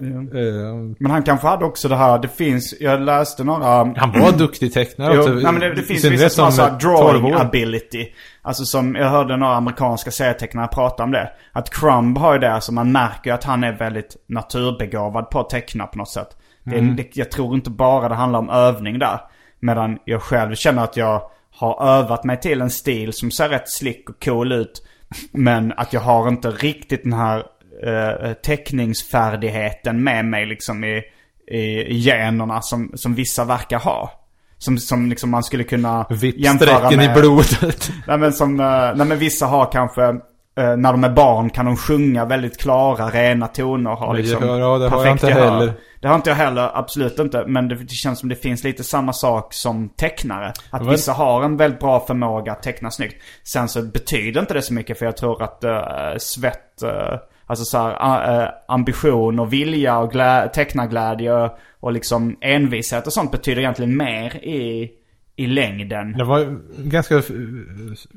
[0.98, 3.66] Men han kanske hade också det här, det finns, jag läste några...
[3.96, 5.30] han var duktig tecknare också.
[5.32, 7.40] nej, men det, det finns vissa som har så drawing 12 år.
[7.40, 8.06] ability.
[8.42, 11.30] Alltså som, jag hörde några amerikanska serietecknare prata om det.
[11.52, 15.50] Att Crumb har ju det, alltså man märker att han är väldigt naturbegåvad på att
[15.50, 16.36] teckna på något sätt.
[16.64, 19.20] Det, är- det, jag tror inte bara det handlar om övning där.
[19.60, 23.68] Medan jag själv känner att jag har övat mig till en stil som ser rätt
[23.70, 24.86] slick och cool ut.
[25.32, 27.38] Men att jag har inte riktigt den här
[27.86, 31.02] eh, teckningsfärdigheten med mig liksom i,
[31.50, 34.12] i, i generna som, som vissa verkar ha.
[34.58, 37.90] Som, som liksom man skulle kunna Vippsträcken i blodet.
[38.06, 40.14] Nej men som, eh, nej men vissa har kanske,
[40.56, 43.90] eh, när de är barn kan de sjunga väldigt klara, rena toner.
[43.90, 45.50] Har Men liksom gehör, ja, det har jag inte gehör.
[45.50, 45.72] heller.
[46.00, 47.44] Det har inte jag heller, absolut inte.
[47.46, 50.52] Men det, det känns som det finns lite samma sak som tecknare.
[50.70, 53.22] Att Vad- vissa har en väldigt bra förmåga att teckna snyggt.
[53.44, 57.64] Sen så betyder inte det så mycket för jag tror att uh, svett, eh, alltså
[57.64, 63.30] så här, eh, ambition och vilja och glä, tecknarglädje och, och liksom envishet och sånt
[63.32, 64.90] betyder egentligen mer i,
[65.40, 66.12] i längden.
[66.12, 67.22] Det var en ganska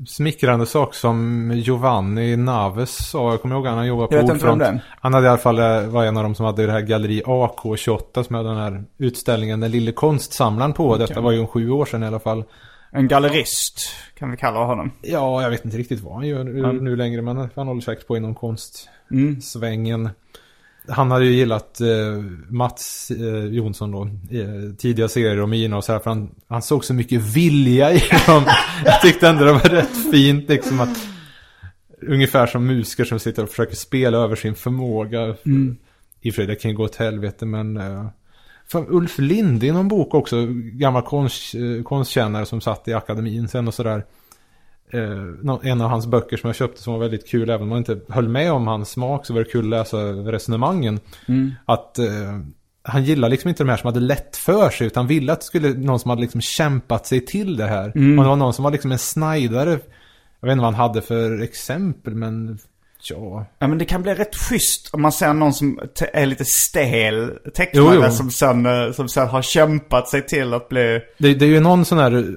[0.08, 3.32] smickrande sak som Giovanni Naves sa.
[3.32, 4.62] Jag kommer ihåg att han jobbade på Ordfront.
[5.02, 7.22] Han hade i alla fall eh, var en av dem som hade det här galleri
[7.26, 10.98] AK28 som hade den här utställningen Den lille konstsamlaren på.
[10.98, 12.44] Detta var ju en sju år sedan i alla fall.
[12.92, 13.80] En gallerist
[14.20, 14.92] kan vi kalla honom.
[15.02, 17.22] Ja, jag vet inte riktigt vad han gör nu- nu längre.
[17.22, 20.10] Men han håller säkert på inom konstsvängen.
[20.88, 21.88] Han hade ju gillat eh,
[22.50, 24.04] Mats eh, Jonsson då.
[24.32, 26.00] Eh, tidiga serier om Mina och så här.
[26.00, 28.44] För han, han såg så mycket vilja i dem.
[28.86, 31.08] jag tyckte ändå det var rätt fint liksom att.
[32.08, 35.36] Ungefär som musiker som sitter och försöker spela över sin förmåga.
[36.22, 37.78] I och för sig, det kan ju gå åt helvete men.
[37.78, 38.06] Eh,
[38.68, 43.48] Fan, Ulf Linde i någon bok också, gammal konst, eh, konstkännare som satt i akademin
[43.48, 44.06] sen och sådär.
[44.94, 47.78] Eh, en av hans böcker som jag köpte som var väldigt kul, även om man
[47.78, 51.00] inte höll med om hans smak så var det kul att läsa resonemangen.
[51.66, 52.06] Att eh,
[52.84, 55.46] han gillar liksom inte de här som hade lätt för sig, utan ville att det
[55.46, 57.88] skulle någon som hade liksom kämpat sig till det här.
[57.88, 59.80] Och det var någon som var liksom en snajdare.
[60.40, 62.60] Jag vet inte vad han hade för exempel, men
[63.10, 63.46] ja.
[63.60, 65.80] Ja men det kan bli rätt schysst om man ser någon som
[66.14, 68.12] är lite stel tecknare Jo, jo.
[68.12, 71.02] Som, sen, eh, som sen har kämpat sig till att bli...
[71.18, 72.36] Det, det är ju någon sån här,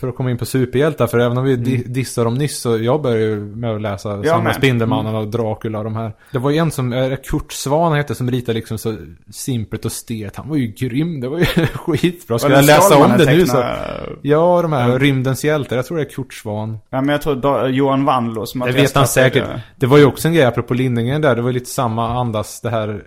[0.00, 2.78] för att komma in på superhjältar, för även om vi di- dissar dem nyss så
[2.78, 4.52] jag började ju med att läsa Jag samma.
[4.54, 6.12] Spindelmannen och Dracula och de här.
[6.32, 8.96] Det var ju en som, eh, Kurt Svan hette, som ritade liksom så
[9.30, 10.36] simpelt och stelt.
[10.36, 12.38] Han var ju grym, det var ju skitbra.
[12.38, 13.46] Ska jag läsa om det nu så?
[13.46, 14.18] Stålmannen-tecknare?
[14.22, 16.78] Ja, de här Rymdens hjältar, jag tror det är Kurt Svan.
[16.90, 19.44] Ja men jag tror då, Johan Wanlo som har Det vet han säkert.
[19.44, 19.62] det.
[19.76, 21.36] Det var ju också en grej apropå Lindingen där.
[21.36, 23.02] Det var ju lite samma andas det här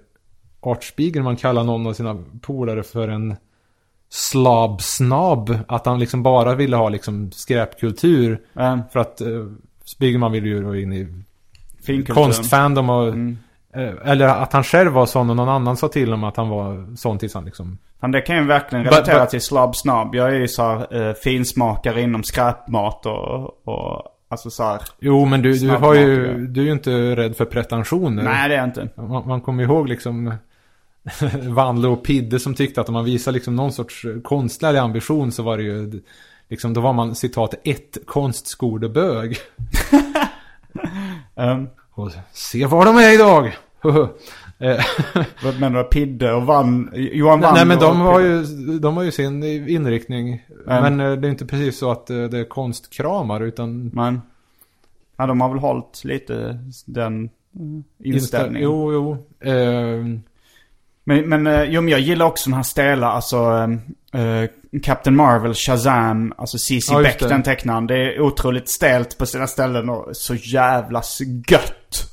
[0.61, 3.36] Artspiegel man kallar någon av sina polare för en
[4.16, 5.57] slabsnobb.
[5.68, 8.41] Att han liksom bara ville ha liksom skräpkultur.
[8.53, 9.51] Ja, För att uh,
[9.86, 11.07] Spiegelman ville ju då in i
[12.03, 13.07] konstfandom och...
[13.07, 13.38] Mm.
[13.76, 16.49] eh, eller att han själv var sån och någon annan sa till honom att han
[16.49, 17.78] var sån tills han liksom...
[18.01, 20.16] Fan, det kan ju verkligen But- relatera but- till slabb snabb.
[20.16, 24.82] Jag är ju så här, eh, finsmakare inom skräpmat och, och alltså så här.
[24.99, 26.38] Jo men du, du har ju...
[26.47, 28.24] Du är ju inte rädd för pretensioner.
[28.24, 28.89] Nej det är jag inte.
[28.95, 30.34] Man, man kommer ihåg liksom
[31.49, 35.43] Vanlo och Pidde som tyckte att om man visar liksom någon sorts konstnärlig ambition så
[35.43, 36.01] var det ju
[36.49, 39.38] liksom då var man citat ett konstskordebög.
[41.38, 43.56] Um, Och se var de är idag!
[44.60, 44.86] Eh,
[45.43, 45.89] vad menar du?
[45.89, 48.43] Pidde och Van, Johan Wanlo Nej men de har ju,
[48.80, 50.45] de har ju sin inriktning.
[50.68, 50.95] Mm.
[50.95, 54.22] Men eh, det är inte precis så att eh, det är konstkramar utan Men,
[55.18, 57.30] ja de har väl hållit lite den
[58.03, 58.70] inställningen.
[58.70, 59.18] Jo, jo.
[59.49, 60.06] Eh,
[61.08, 63.70] Men, men eh, jo, men jag gillar också den här stela, alltså
[64.14, 64.49] eh,
[64.84, 67.88] Captain Marvel, Shazam, alltså CC Ja, Beck, den tecknaren.
[67.88, 71.01] Det är otroligt stelt på sina ställen och så jävla
[71.49, 72.12] gött.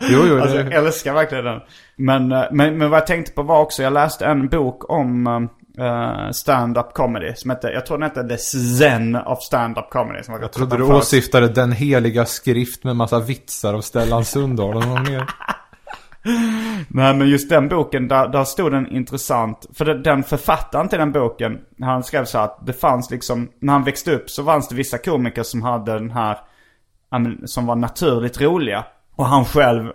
[0.00, 0.40] jo, jo.
[0.40, 1.60] Alltså jag älskar verkligen den.
[1.96, 6.30] Men, men, men vad jag tänkte på var också, jag läste en bok om uh,
[6.30, 7.32] stand-up comedy.
[7.34, 8.38] Som heter, jag tror den hette The
[8.78, 10.22] Zen of stand-up comedy.
[10.22, 14.76] Som var jag trodde du åsyftade den heliga skrift med massa vitsar av Stellan Sundahl.
[14.76, 15.24] och mer.
[16.88, 19.66] Nej men just den boken, där, där stod den intressant.
[19.74, 23.84] För den författaren till den boken, han skrev så att det fanns liksom, när han
[23.84, 26.38] växte upp så fanns det vissa komiker som hade den här,
[27.44, 28.84] som var naturligt roliga.
[29.16, 29.92] Och han själv,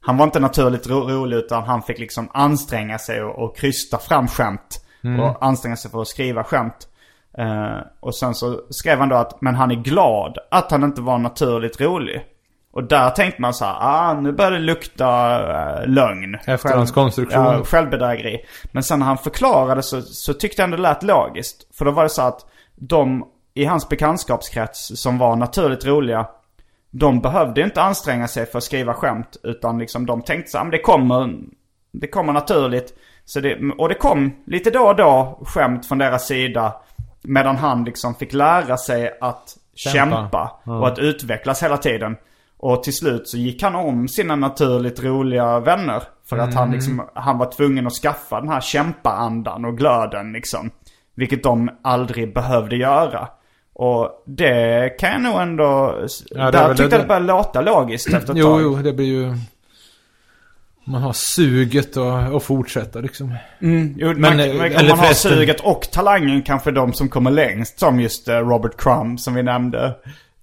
[0.00, 3.98] han var inte naturligt ro, rolig utan han fick liksom anstränga sig och, och krysta
[3.98, 4.78] fram skämt.
[5.20, 6.88] Och anstränga sig för att skriva skämt.
[7.38, 11.00] Eh, och sen så skrev han då att, men han är glad att han inte
[11.00, 12.24] var naturligt rolig.
[12.72, 16.38] Och där tänkte man så här, ah nu börjar det lukta uh, lögn.
[16.44, 17.44] Efterhandskonstruktion.
[17.44, 18.44] Ja, självbedrägeri.
[18.72, 21.76] Men sen när han förklarade så, så tyckte han det lät logiskt.
[21.78, 26.26] För då var det så att de i hans bekantskapskrets som var naturligt roliga,
[26.90, 29.36] de behövde inte anstränga sig för att skriva skämt.
[29.42, 31.34] Utan liksom de tänkte så här, men det kommer,
[31.92, 32.98] det kommer naturligt.
[33.24, 36.74] Så det, och det kom lite då och då skämt från deras sida.
[37.22, 40.16] Medan han liksom fick lära sig att Kämpa.
[40.16, 42.16] kämpa, och att utvecklas hela tiden.
[42.62, 46.02] Och till slut så gick han om sina naturligt roliga vänner.
[46.28, 50.70] För att han liksom, han var tvungen att skaffa den här kämpaandan och glöden liksom.
[51.14, 53.28] Vilket de aldrig behövde göra.
[53.74, 55.98] Och det kan jag nog ändå...
[56.30, 58.62] Ja, det är där tyckte det- jag det började låta logiskt efter ett Jo, tag.
[58.62, 59.34] jo, det blir ju...
[60.84, 63.34] Man har suget och, och fortsätta liksom.
[63.60, 66.70] Mm, jo, Men, man, eh, man, om eller man har förresten- suget och talangen kanske
[66.70, 67.78] de som kommer längst.
[67.78, 69.94] Som just eh, Robert Crumb som vi nämnde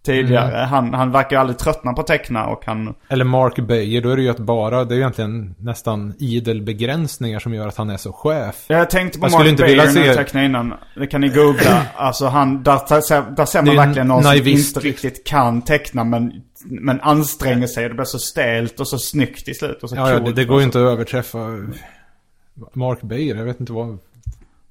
[0.05, 0.57] tidigare.
[0.57, 0.69] Mm.
[0.69, 2.95] Han, han verkar ju aldrig tröttna på att teckna och han...
[3.07, 6.61] Eller Mark Beijer, då är det ju att bara, det är ju egentligen nästan idel
[6.61, 8.65] begränsningar som gör att han är så chef.
[8.67, 10.73] Jag tänkte på Jag Mark inte Bayer vilja när jag se- tecknade innan.
[10.95, 11.85] Det kan ni googla.
[11.95, 12.79] Alltså han, där,
[13.35, 17.89] där, ser man verkligen någon som inte riktigt kan teckna men, men anstränger sig.
[17.89, 20.45] Det blir så stelt och så snyggt i slut och så Ja, ja det, det
[20.45, 21.39] går ju inte att överträffa
[22.73, 23.97] Mark Beijer, jag vet inte vad...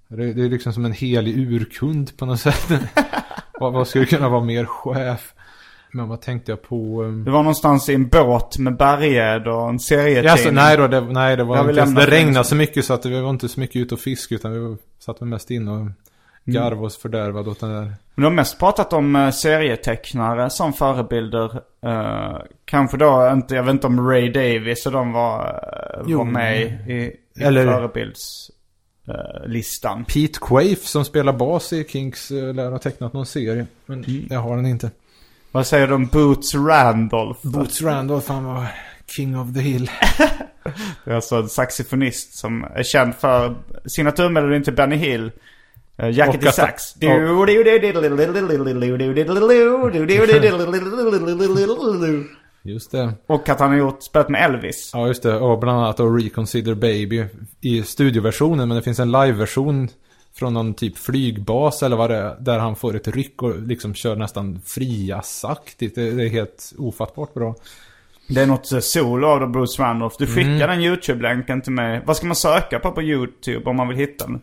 [0.08, 2.72] Det, det är liksom som en helig urkund på något sätt.
[3.60, 5.34] vad, vad skulle kunna vara mer chef?
[5.92, 7.02] Men vad tänkte jag på?
[7.02, 10.30] um, Det var någonstans i en båt med berged och en serietidning.
[10.30, 13.20] Alltså, nej då, det, nej det var inte, det regnade så mycket så att vi
[13.20, 15.86] var inte så mycket ute och fisk utan vi var, satt mest in och
[16.46, 16.60] Mm.
[16.62, 17.80] garvade oss fördärvade åt den där.
[17.84, 21.62] Men de har mest pratat om uh, serietecknare som förebilder.
[21.86, 25.44] Eh, kanske då inte, jag vet inte om Ray Davis och de var,
[25.98, 26.18] uh, Jo.
[26.18, 27.66] var med i, i Eller-
[29.08, 30.04] förebildslistan.
[30.04, 33.66] Pete Quaife som spelar bas i Kinks uh, lär ha tecknat någon serie.
[33.86, 34.26] Men Mm.
[34.30, 34.90] jag har den inte.
[35.52, 37.40] Vad säger du om Boots Randolph?
[37.42, 38.66] Boots Randolph, han var
[39.06, 39.90] King of the Hill.
[41.04, 43.54] Det är alltså en saxofonist som är känd för
[43.86, 45.30] signaturmelodin till Benny Hill.
[46.02, 46.94] Uh, Jacket i sax.
[52.72, 53.12] Just det.
[53.26, 54.90] Och att han har gjort, spelat med Elvis.
[54.94, 55.36] Ja, just det.
[55.38, 57.24] Och bland annat då Reconsider Baby
[57.60, 58.68] i studioversionen.
[58.68, 59.88] Men det finns en liveversion
[60.38, 62.36] från någon typ flygbas eller vad det är.
[62.40, 65.94] Där han får ett ryck och liksom kör nästan frijassaktigt.
[65.94, 67.54] Det, det är helt ofattbart bra.
[68.28, 70.16] Det är något solo av Bruce Randolph.
[70.18, 72.02] Du skickar den YouTube-länken till mig.
[72.06, 74.40] Vad ska man söka på på YouTube om man vill hitta den?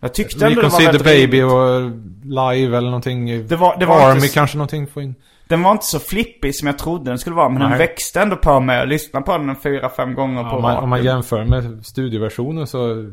[0.00, 1.44] Jag tyckte ändå det var väldigt Baby rimligt.
[1.52, 3.46] och live eller någonting.
[3.48, 5.14] Det var- det var Army inte kanske någonting få in.
[5.52, 7.48] Den var inte så flippig som jag trodde den skulle vara.
[7.48, 7.78] Men den Nej.
[7.78, 8.78] växte ändå på mig.
[8.78, 11.86] Jag lyssnade på den en fyra, fem gånger Ja, på man, om man jämför med
[11.86, 13.12] studioversionen så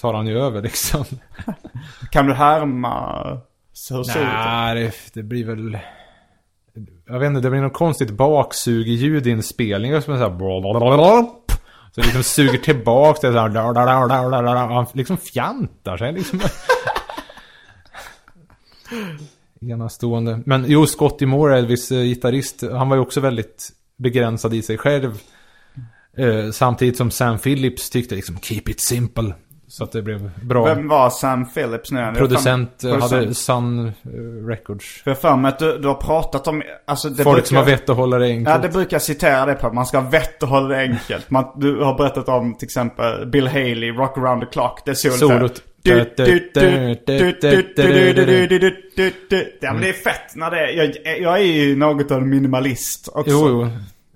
[0.00, 1.04] tar han ju över liksom.
[2.10, 3.40] Kan du härma
[3.72, 4.24] så hur ser?
[4.24, 5.78] Nej, det, det blir väl...
[7.06, 11.24] Jag vet inte, det blir något konstigt baksug i ljudinspelningen som är såhär...
[11.94, 14.68] Så liksom suger tillbaks det såhär...
[14.68, 16.40] Han liksom fjantar sig liksom.
[19.70, 20.40] Enastående.
[20.46, 24.78] Men jo, Scotty Moore, Elvis eh, gitarrist, han var ju också väldigt begränsad i sig
[24.78, 25.20] själv.
[26.16, 29.34] Eh, samtidigt som Sam Phillips tyckte liksom keep it simple.
[29.68, 30.64] Så att det blev bra.
[30.64, 32.12] Vem var Sam Phillips nu?
[32.16, 33.12] Producent, eh, Producent.
[33.22, 33.92] hade Sun eh,
[34.48, 35.02] Records.
[35.02, 37.56] För jag för mig att du, du har pratat om, alltså det Folk brukar- som
[37.56, 38.48] har vett att hålla det enkelt.
[38.48, 39.66] Ja, det brukar jag citera det på.
[39.66, 41.30] Att man ska ha vett och hålla det enkelt.
[41.30, 44.82] Man, du har berättat om till exempel Bill Haley, Rock around the clock.
[44.84, 45.18] Det är solot.
[45.18, 45.62] Solot.
[49.60, 52.28] Ja men det är fett när det är, jag, jag är ju något av en
[52.28, 53.30] minimalist också.
[53.30, 53.70] Jo, jo.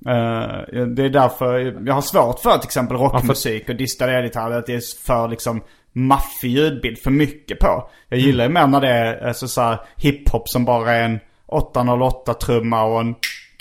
[0.07, 4.51] Eh, det är därför jag har svårt för till exempel rockmusik och distade elgitarr.
[4.51, 7.91] Att det är för liksom maffig ljudbild för mycket på.
[8.09, 11.19] Jag gillar ju mer när det är alltså, så här, hiphop som bara är en
[11.47, 13.15] 808 trumma och en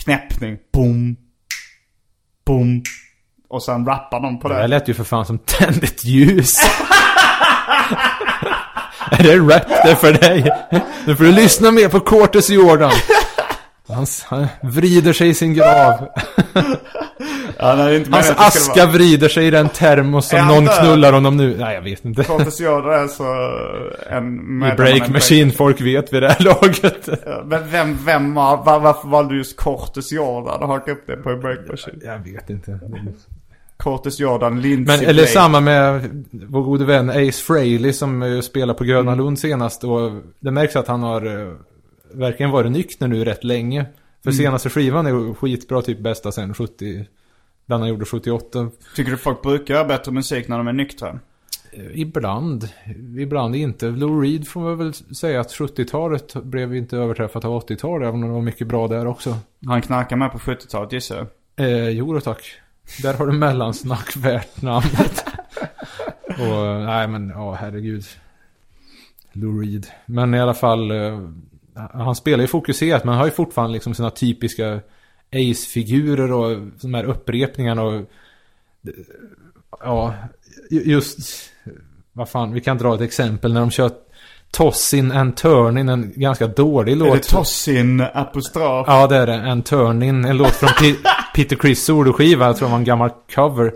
[0.04, 0.58] knäppning.
[0.74, 1.16] Boom.
[2.46, 2.84] Boom.
[3.50, 4.68] Och sen rappar de på Det det.
[4.68, 6.58] lät ju för fan som tänd ett ljus.
[9.12, 10.52] är det rap det för dig?
[11.06, 12.92] Nu får du lyssna mer på Cortes Jordan.
[13.88, 16.08] Han, han vrider sig i sin grav.
[17.60, 21.58] Ja, nej, Hans aska vrider sig i den termos som någon knullar honom nu.
[21.58, 22.22] Nej, jag vet inte.
[22.22, 22.38] vara.
[22.38, 23.24] Pontus Jordan är så
[24.10, 27.10] en I Break Machine, folk vet vid det här laget.
[27.46, 31.18] Men vem, vem var, var, varför valde du just Cortes Jordan och haka upp det
[31.18, 32.02] på en Break Machine?
[32.06, 32.80] Jag vet inte.
[33.78, 35.32] Cortes Jordan, Lindsey Men, eller Blake.
[35.32, 39.84] samma med vår gode vän Ace Frehley som eh, spelar på Gröna Lund senast.
[39.84, 41.54] Och det märks att han har eh,
[42.14, 43.86] verkligen varit nykter nu rätt länge.
[44.24, 47.06] För senaste skivan är skitbra, typ bästa sen 70.
[47.66, 48.70] Den han gjorde 78.
[48.96, 51.20] Tycker du folk brukar göra bättre musik när de är nyktra?
[51.72, 52.70] Eh, Ibland,
[53.20, 53.86] ibland inte.
[53.86, 58.08] Lou Reed får man väl säga att 70-talet blev inte överträffat av 80-talet.
[58.08, 59.38] Även om det var mycket bra där också.
[59.66, 61.68] Han knarkar med på 70-talet gissar jag.
[61.68, 62.44] Eh, jo då, tack.
[63.02, 65.26] Där har du mellansnack värt namnet.
[66.28, 68.06] och eh, nej men, ja herregud.
[69.34, 69.88] Lou Reed.
[70.06, 71.30] Men i alla fall, eh,
[71.94, 74.80] han spelar ju fokuserat men han har ju fortfarande liksom sina typiska
[75.32, 78.02] Ace-figurer och de här upprepningarna och
[79.80, 80.14] ja,
[80.70, 81.20] ju- just
[82.14, 83.92] vad fan, vi kan dra ett exempel när de kör
[84.52, 87.10] Tossin and Turnin, en ganska dålig låt.
[87.10, 88.86] Är det Tossin apostrof?
[88.88, 89.34] Ja, det är det.
[89.34, 90.26] En Turn-In.
[90.26, 90.96] En låt från P-
[91.36, 92.46] Peter Criss soloskiva.
[92.46, 93.74] Jag tror det var en gammal cover.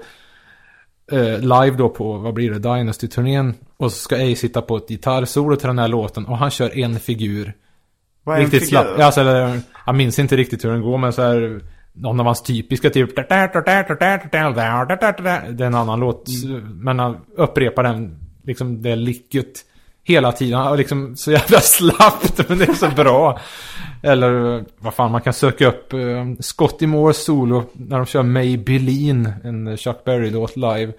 [1.11, 3.53] Eh, live då på, vad blir det, Dynasty-turnén.
[3.77, 6.25] Och så ska Ace sitta på ett gitarrsolo till den här låten.
[6.25, 7.53] Och han kör en figur.
[8.23, 8.99] Vad är riktigt slapp.
[8.99, 11.61] Alltså, eller, jag minns inte riktigt hur den går, men så här...
[11.93, 13.15] Någon av hans typiska typ...
[15.49, 16.29] Det är en annan låt.
[16.73, 19.47] Men han upprepar den, liksom det licket.
[20.03, 20.77] Hela tiden.
[20.77, 23.39] Liksom så jävla slappt, men det är så bra.
[24.03, 29.33] Eller vad fan, man kan söka upp uh, Scotty Moore solo när de kör Maybelline,
[29.43, 30.93] en Chuck Berry-låt live.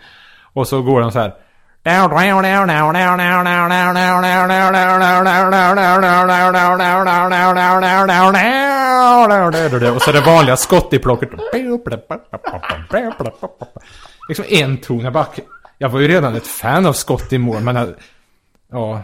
[0.52, 1.34] Och så går den så här.
[9.94, 11.30] Och så det vanliga Scotty-plocket.
[14.28, 15.00] Liksom en ton.
[15.00, 15.26] Jag bara...
[15.78, 17.94] Jag var ju redan ett fan av skott i mål, men...
[18.72, 19.02] Ja...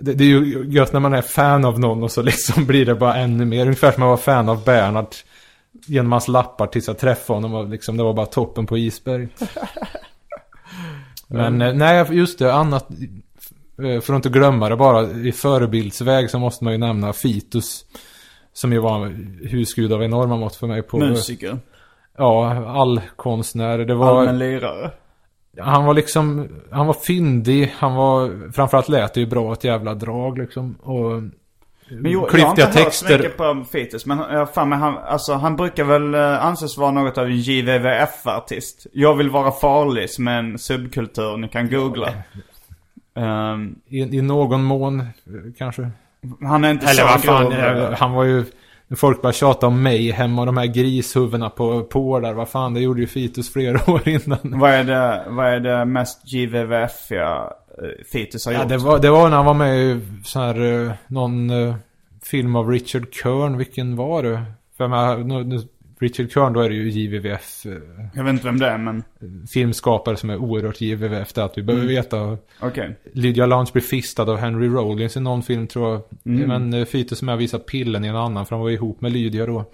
[0.00, 2.86] Det, det är ju gött när man är fan av någon och så liksom blir
[2.86, 3.62] det bara ännu mer.
[3.62, 5.14] Ungefär som jag var fan av Bernhard.
[5.86, 9.28] Genom hans lappar tills jag träffade honom och liksom det var bara toppen på isberg.
[11.30, 12.90] Men eh, nej, just det, annat.
[13.82, 17.84] eh, För att inte glömma det bara, i förebildsväg så måste man ju nämna Fitus.
[18.52, 19.06] Som ju var
[19.48, 20.98] husgud av enorma mått för mig på...
[20.98, 21.58] Musiker.
[22.18, 23.78] Ja, all konstnär.
[23.78, 24.18] Det var...
[24.20, 24.90] Allmän lirare.
[25.58, 29.94] Han var liksom, han var fyndig, han var, framförallt lät det ju bra ett jävla
[29.94, 30.74] drag liksom.
[30.74, 31.22] Och
[31.90, 33.18] Men jo, jag har klyftiga inte hört så texter.
[33.18, 34.06] mycket på Fetus.
[34.06, 37.36] Men jag fan, men han, alltså, han brukar väl eh, anses vara något av en
[37.36, 38.86] JVVF-artist.
[38.92, 42.12] Jag vill vara farlig som en subkultur ni kan googla.
[43.16, 45.06] Ehm, I, I någon mån, eh,
[45.58, 45.90] kanske.
[46.42, 48.44] han är inte Eller så vad fan, eh, han var ju...
[48.96, 52.32] Folk började tjata om mig hemma och de här grishuvudena på pålar.
[52.32, 54.38] Vad fan, det gjorde ju Fitus flera år innan.
[54.42, 57.50] Vad är det, vad är det mest JVVF-iga eh,
[58.12, 58.68] Fetus har Ja, gjort?
[58.68, 61.74] det var, det var när han var med i sån här, eh, någon eh,
[62.22, 63.56] film av Richard Kern.
[63.58, 64.42] Vilken var det?
[64.76, 65.60] För jag menar, nu, nu,
[66.00, 67.66] Richard Kern, då är det ju JVVF.
[67.66, 67.72] eh,
[68.14, 69.02] Jag vet inte vem det är men,
[69.52, 71.32] filmskapare som är oerhört JVVF.
[71.32, 72.38] Det att vi behöver veta.
[72.60, 72.96] okej.
[73.12, 76.02] Lydia Lunch blir fistad av Henry Rollins i någon film tror jag.
[76.22, 78.46] Men uh, Fitus är med och visar pillen i en annan.
[78.46, 79.64] För han var ihop med Lydia då.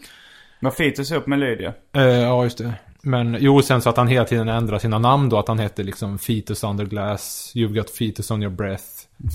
[0.60, 1.72] Var Fetus ihop med Lydia?
[1.96, 2.72] Eh, ja, just det.
[3.06, 5.38] Men jo, sen så att han hela tiden ändrar sina namn då.
[5.38, 7.52] Att han hette liksom Fetus under glass.
[7.54, 8.84] You've got fetus on your breath.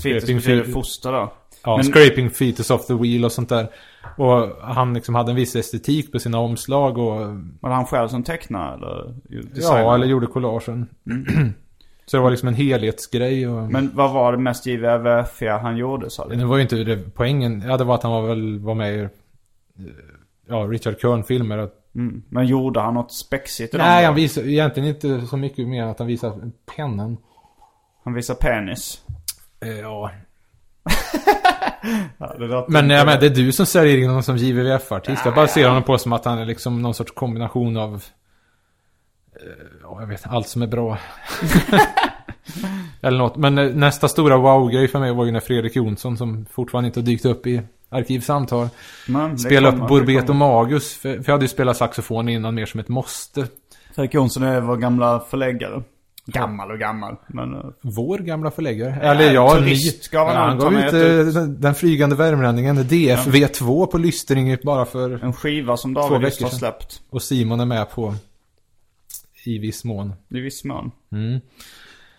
[0.02, 1.32] Fetus betyder foster då.
[1.64, 3.68] Ja, Men- scraping fetus off the wheel och sånt där.
[4.16, 7.20] Och han liksom hade en viss estetik på sina omslag och...
[7.60, 9.94] Var det han själv som tecknade eller Ja, designade?
[9.94, 10.86] eller gjorde collagen.
[12.06, 13.72] så det var liksom en helhetsgrej och...
[13.72, 16.36] Men vad var det mest JVVF-iga han gjorde sa du?
[16.36, 17.62] Det var ju inte det, poängen.
[17.66, 19.08] Ja, det var att han var väl var med i...
[20.48, 21.68] Ja, Richard Kern-filmer.
[21.94, 22.22] Mm.
[22.28, 25.98] Men gjorde han något spexigt i Nej, han visar egentligen inte så mycket mer att
[25.98, 27.16] han visar pennan.
[28.04, 29.00] Han visar penis.
[29.60, 30.10] Eh, Ja.
[32.18, 35.22] Ja, Men jag menar, det är du som säljer in honom som JVVF-artist.
[35.24, 37.94] Jag bara ser honom på som att han är liksom någon sorts kombination av...
[37.94, 40.98] eh, Ja, jag vet allt som är bra.
[43.00, 43.36] Eller något.
[43.36, 47.00] Men eh, nästa stora wow-grej för mig var ju när Fredrik Jonsson, som fortfarande inte
[47.00, 47.62] har dykt upp i
[47.92, 48.68] Arkivsamtal,
[49.06, 50.38] Men kommer, upp Burbeto kommer.
[50.38, 50.94] Magus.
[50.94, 53.46] För, för jag hade ju spelat saxofon innan mer som ett måste.
[53.94, 55.82] Fredrik Jonsson är vår gamla förläggare.
[56.26, 57.16] Gammal och gammal.
[57.26, 58.94] Men uh, Vår gamla förläggare.
[59.02, 64.84] Eller ja, turist ja, han gav ut eh, den, flygande värmlänningen DFV2 på Lystring bara
[64.84, 65.24] för...
[65.24, 66.58] en skiva som David just har sedan.
[66.58, 67.02] släppt.
[67.10, 68.14] Och Simon är med på.
[69.44, 70.12] I viss mån.
[70.28, 70.90] I viss mån.
[71.12, 71.40] Mm.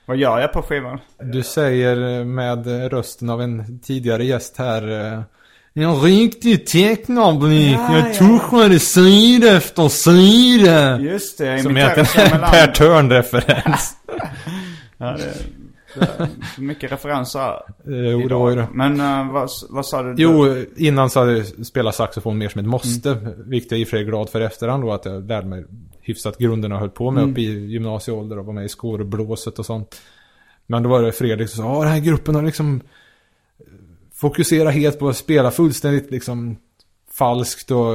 [0.06, 1.00] Vad gör jag på skivan?
[1.18, 5.24] Du säger eh, med rösten av en tidigare gäst här.
[5.76, 7.76] En riktig tecknarblick.
[7.76, 8.14] Ja, jag ja.
[8.14, 11.00] tuschade sida efter sida.
[11.00, 12.52] Just det, jag Som en Shyamalan.
[12.52, 13.98] Per Törn-referens.
[14.98, 15.34] Ja, det,
[16.00, 16.24] det
[16.58, 17.62] är mycket referenser här.
[17.88, 18.68] Eh, Jo, det var ju det.
[18.74, 20.16] Men eh, vad, vad sa du?
[20.18, 23.18] Jo, innan så hade jag spelat saxofon mer som ett måste.
[23.38, 24.94] Vilket jag i och för sig är glad för efterhand då.
[24.94, 25.66] Att jag lärde mig
[26.02, 29.66] hyfsat grunderna och höll på med upp i gymnasieålder och var med i skåreblåset och
[29.66, 30.02] sånt.
[30.68, 32.82] Men då var det Fredrik som sa, ja den här gruppen har liksom
[34.30, 36.58] fokuserat helt på att spela fullständigt liksom
[37.14, 37.94] falskt och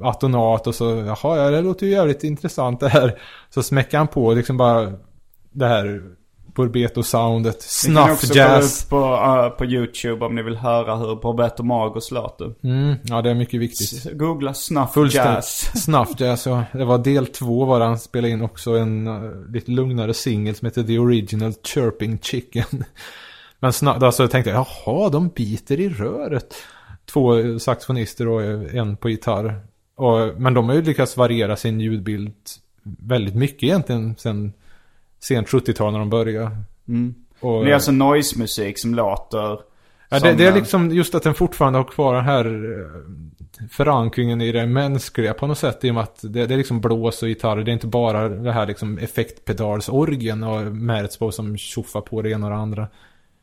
[0.00, 3.18] atonat och så, jaha, ja det låter ju jävligt intressant det här.
[3.50, 4.92] Så smäckade han på liksom bara
[5.52, 6.02] det här
[6.54, 8.84] Burbeto-soundet, Ni kan också snuff jazz.
[8.84, 12.54] upp på, eh, på YouTube om ni vill höra hur Roberto Magos låter.
[12.64, 13.92] Mm, ja det är mycket viktigt.
[13.92, 15.34] S- Googla snuff Fullständigt.
[15.34, 15.70] jazz.
[15.84, 16.64] Snuff Jazz, ja.
[16.72, 20.66] Det var del två var han spelade in också en uh, lite lugnare singel som
[20.66, 22.64] heter The Original Chirping Chicken.
[23.60, 26.54] Men snabbt, alltså tänkte jag, jaha, de biter i röret.
[27.04, 28.42] Två saxofonister och
[28.74, 29.60] en på gitarr.
[29.94, 32.34] Och, men de har ju lyckats variera sin ljudbild
[32.82, 34.52] väldigt mycket egentligen sen
[35.18, 36.56] sent 70-tal när de började.
[36.88, 37.14] Mm.
[37.40, 39.58] Och, Det är alltså noise-musik som låter...
[40.08, 43.68] Ja, det, som, det är liksom just att den fortfarande har kvar den här eh,
[43.70, 45.84] förankringen i det mänskliga på något sätt.
[45.84, 47.56] I och med att det, det är liksom blås och gitarr.
[47.56, 52.46] Det är inte bara det här liksom effektpedalsorgen och Merzbow som tjoffar på det ena
[52.46, 52.88] och det andra.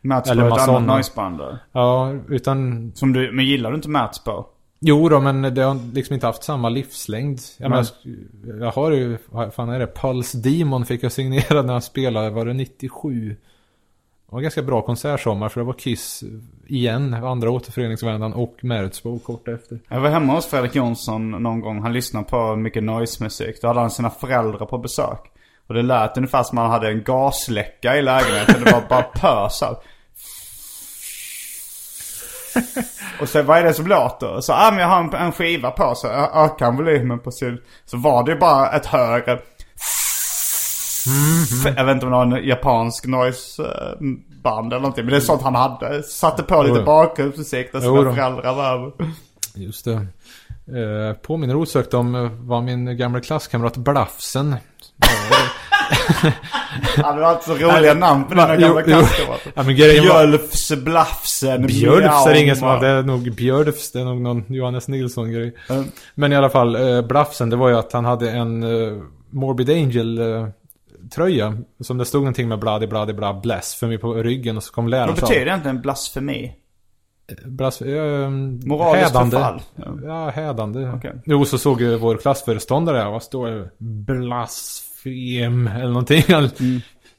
[0.03, 1.41] Mats eller ett annat noiseband.
[1.71, 2.91] Ja, utan...
[2.95, 4.45] Som du, men gillar du inte Mats på?
[4.79, 7.39] Jo då, men det har liksom inte haft samma livslängd.
[7.57, 7.85] Jag, menar,
[8.59, 9.87] jag har ju, vad fan är det?
[9.87, 13.29] Pulse Demon fick jag signerad när jag spelade, var det 97?
[13.29, 13.35] Det
[14.29, 16.23] var en ganska bra konsertsommar för det var Kiss
[16.67, 19.79] igen, andra återföreningsvändan och Merzbow kort efter.
[19.89, 21.81] Jag var hemma hos Fredrik Jonsson någon gång.
[21.81, 23.61] Han lyssnade på mycket noise-musik.
[23.61, 25.19] Då hade han sina föräldrar på besök.
[25.67, 28.63] Och det lät ungefär som han hade en gasläcka i lägenheten.
[28.63, 29.63] Det var bara pös.
[33.21, 34.41] Och så vad är det som låter?
[34.41, 37.57] Så ah, men jag har en, en skiva på så ökar han volymen på sin...
[37.85, 39.39] Så var det ju bara ett högre...
[41.75, 45.05] Jag vet inte om det var en japansk noise-band eller någonting.
[45.05, 46.03] Men det är sånt han hade.
[46.03, 48.91] Satte på lite bakgrundsmusik Jo sina föräldrar var över.
[49.55, 50.07] Just det.
[50.67, 54.55] Eh, påminner osökt om eh, vad min gamla klasskamrat Blafsen.
[57.03, 58.83] Han har alltså roliga namn på dina gamla.
[58.87, 59.03] Ja
[59.55, 59.63] var...
[59.63, 62.79] Bjölfs, Blafsen, Björfs är det ingen som har.
[62.79, 63.91] Det är nog Björfs.
[63.91, 65.55] Det är nog någon Johannes Nilsson-grej.
[65.69, 65.85] Mm.
[66.15, 68.93] Men i alla fall, eh, Blafsen, det var ju att han hade en eh,
[69.29, 70.47] Morbid Angel eh,
[71.15, 71.57] tröja.
[71.79, 75.07] Som det stod någonting med bladi bladi bla blasphemy på ryggen och så kom läraren
[75.07, 76.55] Vad betyder egentligen blasfemi?
[77.45, 79.35] Blas, äh, Moraliskt hädande.
[79.35, 79.61] förfall.
[80.03, 80.89] Ja, hädande.
[80.89, 81.13] Okej.
[81.25, 83.09] Jo, så såg ju vår klassföreståndare.
[83.09, 83.69] Vad står det?
[85.03, 86.23] Blasfem eller någonting.
[86.29, 86.49] Han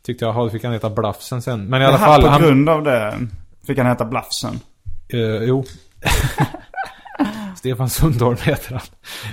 [0.02, 1.64] Tyckte jag, "Jaha, fick han heta Blafsen sen.
[1.66, 2.22] Men i alla fall.
[2.22, 3.28] på Han, grund av det
[3.66, 4.60] fick han heta Blafsen.
[5.08, 5.64] Eh, jo.
[7.56, 8.82] Stefan Sundholm heter han.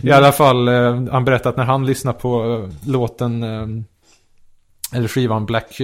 [0.03, 3.43] I alla fall, eh, han berättade att när han lyssnade på eh, låten,
[4.93, 5.77] eller skivan Black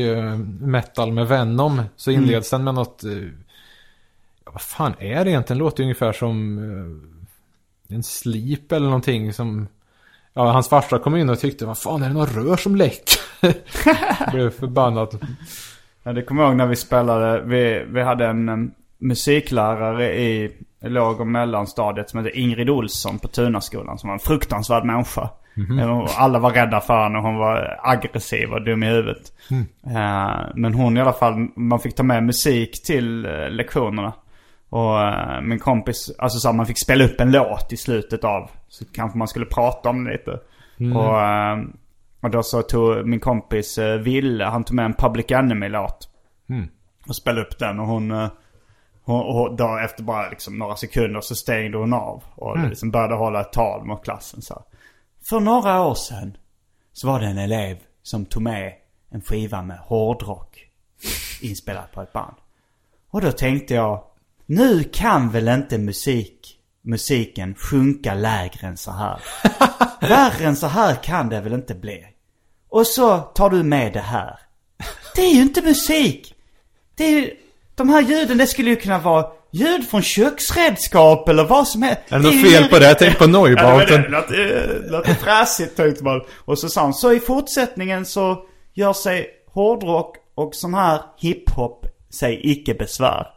[0.60, 3.04] Metal med Venom, så inleds den med något,
[4.46, 5.58] ja, vad fan är det egentligen?
[5.58, 6.58] Låter ungefär som
[7.88, 9.68] en slip eller någonting som,
[10.38, 13.20] ja, hans farsa kom in och tyckte, vad fan är det några rör som läcker?
[14.32, 15.26] Blev förbannad.
[16.04, 17.42] Ja, det kommer jag ihåg när vi spelade.
[17.42, 23.28] Vi, vi hade en em, musiklärare i låg och mellanstadiet som hette Ingrid Olsson på
[23.28, 23.98] Tunaskolan.
[23.98, 25.30] Som var en fruktansvärd människa.
[25.80, 27.20] Eh, och Alla var rädda för henne.
[27.20, 29.34] Hon var aggressiv och dum i huvudet.
[29.86, 34.14] Eh, men hon i alla fall, man fick ta med musik till eh, lektionerna.
[34.70, 34.98] Och
[35.44, 38.50] min kompis, alltså så man fick spela upp en låt i slutet av.
[38.70, 40.40] Så kanske man skulle prata om det lite.
[40.98, 41.58] Och, eh,
[42.22, 46.10] och då så tog min kompis eh, Ville, han tog med en Public Enemy-låt.
[47.08, 48.28] Och spelade upp den och hon, eh,
[49.04, 52.24] hon, och då efter bara liksom några sekunder så stängde hon av.
[52.36, 54.64] Och liksom började hålla ett tal mot klassen så här.
[55.30, 56.38] För några år sedan
[56.94, 58.74] så var det en elev som tog med
[59.10, 60.70] en skiva med hårdrock
[61.42, 62.36] inspelad på ett band.
[63.10, 64.04] Och då tänkte jag,
[64.46, 66.37] nu kan väl inte musik,
[66.88, 69.20] musiken sjunka lägre än så här.
[70.08, 72.06] Värre än så här kan det väl inte bli.
[72.70, 74.40] Och så tar du med det här.
[75.16, 76.34] Det är ju inte musik!
[76.96, 77.32] Det är ju,
[77.76, 82.02] de här ljuden, det skulle ju kunna vara ljud från köksredskap eller vad som helst.
[82.10, 82.86] Är det något ju fel på det?
[82.86, 84.02] Jag tänkte på Ja, det var Neubauten.
[84.02, 84.10] det.
[84.90, 86.22] Låt, eh, det fräsigt tänkte man.
[86.46, 91.86] Och så sa han, så i fortsättningen så gör sig hårdrock och sån här hiphop
[92.10, 93.28] sig icke besvär.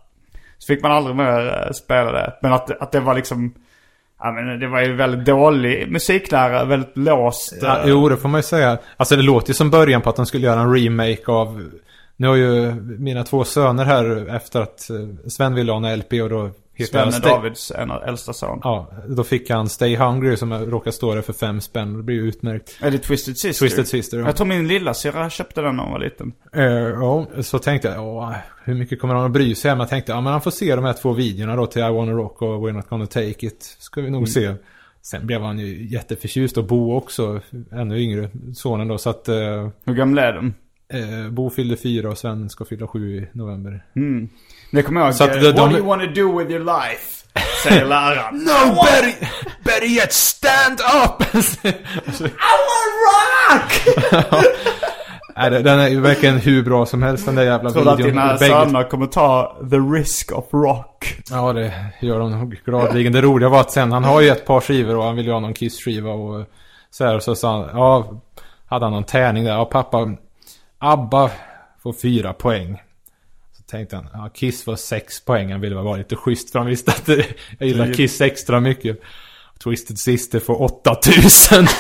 [0.61, 2.33] Så fick man aldrig mer eh, spela det.
[2.43, 3.55] Men att, att det var liksom,
[4.19, 7.55] ja men det var ju väldigt dålig musiklärare, väldigt låst.
[7.63, 8.79] Ja, eh, jo, det får man ju säga.
[8.97, 11.71] Alltså det låter ju som början på att de skulle göra en remake av...
[12.17, 16.13] Nu har ju mina två söner här efter att eh, Sven ville ha en LP
[16.13, 16.51] och då
[16.87, 18.61] Svenne Stay- Davids en av äldsta son.
[18.63, 21.97] Ja, då fick han Stay Hungry som råkar stå där för fem spänn.
[21.97, 22.77] Det blir ju utmärkt.
[22.83, 23.67] Är det Twisted Sister?
[23.67, 24.19] Twisted Sister.
[24.19, 24.25] Ja.
[24.27, 26.33] Jag tror min lilla syra köpte den när hon var liten.
[26.53, 28.33] Eh, ja, så tänkte jag, åh,
[28.65, 29.71] hur mycket kommer han att bry sig?
[29.71, 31.91] Men jag tänkte, ja men han får se de här två videorna då till I
[31.91, 33.77] wanna rock och We're not gonna take it.
[33.79, 34.55] Ska vi nog se.
[35.03, 37.41] Sen blev han ju jätteförtjust och Bo också,
[37.73, 38.99] ännu yngre sonen då.
[38.99, 40.55] Så att eh, Hur gamla är de?
[40.93, 43.85] eh, Bo fyllde fyra och Sven ska fylla sju i november.
[44.71, 45.23] Det kommer jag ihåg.
[45.31, 47.27] Att eh, What de- do you wanna do with your life?
[47.63, 48.35] Säger läraren.
[48.45, 49.29] No, better,
[49.65, 51.35] better yet stand up!
[51.65, 51.73] I
[52.69, 54.45] wanna rock!
[55.37, 57.99] Nej, den är ju verkligen hur bra som helst den där jävla Tror du att
[57.99, 58.11] videon.
[58.13, 61.17] dina Bägge- söner kommer ta the risk of rock?
[61.31, 63.13] Ja, det gör de nog gladeligen.
[63.13, 65.33] Det roliga var att sen, han har ju ett par skivor och han vill ju
[65.33, 66.45] ha någon Kiss-skiva och
[66.91, 67.17] så här.
[67.17, 68.11] Och så sa han, ja,
[68.67, 69.53] hade han någon tärning där.
[69.53, 70.09] Ja, pappa,
[70.79, 71.31] ABBA
[71.83, 72.83] får fyra poäng.
[73.71, 75.53] Tänkte han, ja, Kiss får sex poäng.
[75.53, 77.27] Han ville vara lite schysst för han visste att det,
[77.59, 79.01] jag gillar Kiss extra mycket.
[79.65, 81.67] Twisted Sister får 8000.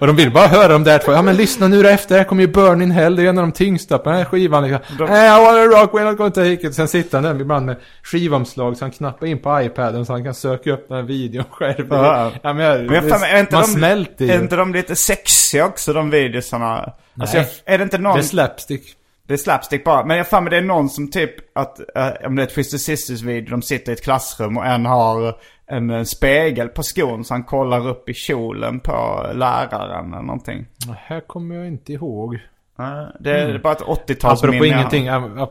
[0.00, 1.12] Och de vill bara höra de där två.
[1.12, 2.16] Ja men lyssna nu då efter.
[2.16, 3.16] Här kommer ju Burn in Hell.
[3.16, 4.62] Det är en av de tyngsta på den här skivan.
[4.62, 5.08] Liksom.
[5.08, 6.74] Hey, I wanna rock, we're not gonna take it.
[6.74, 8.76] Sen sitter han där ibland med skivomslag.
[8.76, 10.06] Så han knappar in på iPaden.
[10.06, 11.86] Så han kan söka upp den här videon själv.
[11.90, 12.32] Ja.
[12.42, 14.30] ja men, jag, Men jag fan, är inte man de, smälter ju.
[14.30, 16.92] Är inte de lite sexiga också de videosarna?
[17.20, 17.48] Alltså, Nej.
[17.64, 18.14] jag, är det inte någon...
[18.14, 18.96] Det är slapstick.
[19.30, 20.04] Det är slapstick bara.
[20.04, 22.80] Men jag fan men det är någon som typ att, eh, om det är Twisted
[22.80, 25.34] Sisters video, de sitter i ett klassrum och en har
[25.66, 30.66] en, eh, spegel på skon så han kollar upp i kjolen på läraren eller någonting.
[30.86, 32.34] Det här kommer jag inte ihåg.
[32.78, 34.48] Eh, Det är bara ett 80-talsminne.
[34.48, 35.06] Apropå ingenting.
[35.06, 35.48] Jag, jag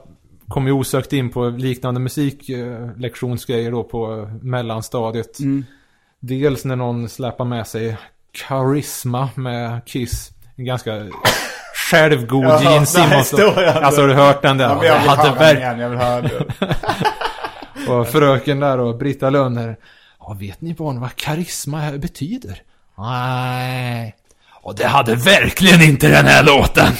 [0.48, 5.40] kom ju osökt in på liknande musiklektionsgrejer då på mellanstadiet.
[5.40, 5.66] Mm.
[6.20, 7.98] Dels när någon släpar med sig
[8.48, 10.32] Charisma med Kiss.
[10.56, 11.08] En ganska
[11.92, 13.34] självgod Jag har Gene Simmons.
[13.34, 14.70] Alltså har du hört den där?
[14.70, 16.46] Ja, jag vill höra den igen, jag vill höra den.
[17.88, 19.78] Och fröken där och Britta Lönner.
[20.20, 22.62] Ja, vet ni vad, vad karisma betyder?
[22.98, 24.16] Nej.
[24.62, 26.94] Och det hade verkligen inte den här låten.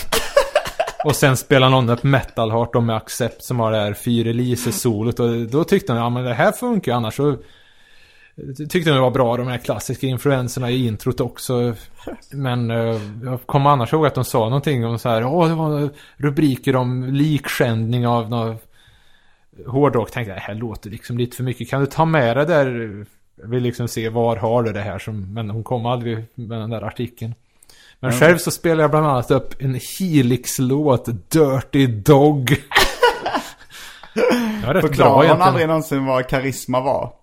[1.06, 5.20] och sen spelar någon upp Metal Heart och med Accept som har det här Fyrelise-solot.
[5.20, 7.38] Och då tyckte de, ja men det här funkar annars så...
[8.58, 11.76] Tyckte de det var bra, de här klassiska influenserna i introt också.
[12.32, 15.56] Men eh, jag kommer annars ihåg att de sa någonting om så här, ja det
[15.56, 18.66] var rubriker om likskändning av något
[19.68, 21.70] hårdrock tänkte jag, det här låter liksom lite för mycket.
[21.70, 23.06] Kan du ta med det där?
[23.42, 26.60] Jag vill liksom se var har du det här som, men hon kom aldrig med
[26.60, 27.34] den där artikeln.
[28.00, 32.50] Men själv så spelar jag bland annat upp en Helix-låt, Dirty Dog.
[34.14, 35.42] Jag är rätt bra Förklarade hon egentligen.
[35.42, 37.14] aldrig någonsin vad karisma var?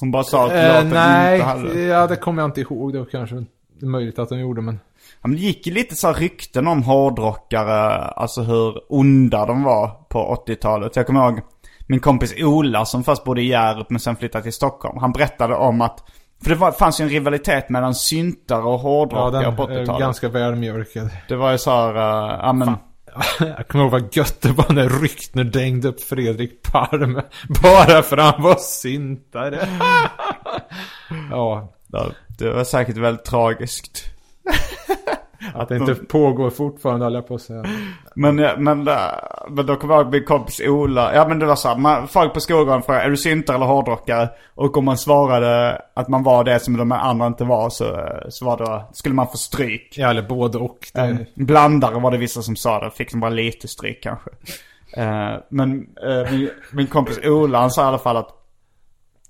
[0.00, 1.80] Hon bara sa att Eh, låten nej, inte hade...
[1.80, 2.92] ja det kommer jag inte ihåg.
[2.92, 3.44] Det var kanske
[3.82, 4.80] möjligt att de gjorde men...
[5.22, 9.88] Ja, men det gick ju lite så rykten om hårdrockare, alltså hur onda de var
[9.88, 10.96] på 80-talet.
[10.96, 11.40] Jag kommer ihåg
[11.86, 14.98] min kompis Ola som först bodde i Hjärup men sen flyttade till Stockholm.
[14.98, 16.04] Han berättade om att,
[16.42, 19.80] för det var, fanns ju en rivalitet mellan syntare och Ja, hårdrockare den på är
[19.80, 20.00] 80-talet.
[20.00, 21.10] ganska välmjölkad.
[21.28, 22.76] Det var ju så här, uh, ja men...
[23.40, 27.14] Jag kommer ihåg vad gött det var när Ryktner dängde upp Fredrik Palm.
[27.62, 29.68] Bara för han var syntare.
[31.30, 34.04] ja, Ja, det var säkert väldigt tragiskt.
[35.54, 37.64] Att det inte pågår fortfarande höll jag på att säga.
[38.14, 38.96] Men, men, äh,
[39.48, 41.14] men då kommer jag ihåg min kompis Ola.
[41.14, 43.66] Ja men det var så här, man, folk på skolgården frågade är du syntare eller
[43.66, 44.28] hårdrockare?
[44.54, 48.44] Och om man svarade att man var det som de andra inte var så, så
[48.44, 49.94] var det, skulle man få stryk.
[49.98, 50.78] Ja, eller både och.
[50.94, 52.90] Det, blandare var det vissa som sa det.
[52.90, 54.30] Fick de bara lite stryk kanske.
[54.96, 58.28] Eh, men eh, min, min kompis Ola han sa i alla fall att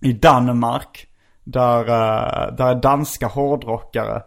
[0.01, 1.07] i Danmark,
[1.45, 4.23] där, eh, där är danska hårdrockare,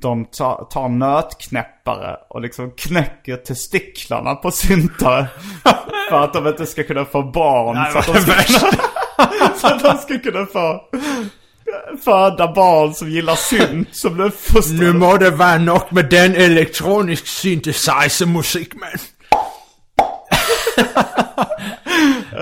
[0.00, 5.26] de tar, tar nötknäppare och liksom knäcker testiklarna på syntare.
[6.10, 7.92] för att de inte ska kunna få barn.
[7.92, 8.72] så, att de ska kunna,
[9.56, 10.80] så att de ska kunna få
[12.04, 13.96] föda barn som gillar synt.
[13.96, 14.92] Som blir fostrade.
[14.92, 18.90] må det vara nog med den elektronisk synthesizer-musik, man.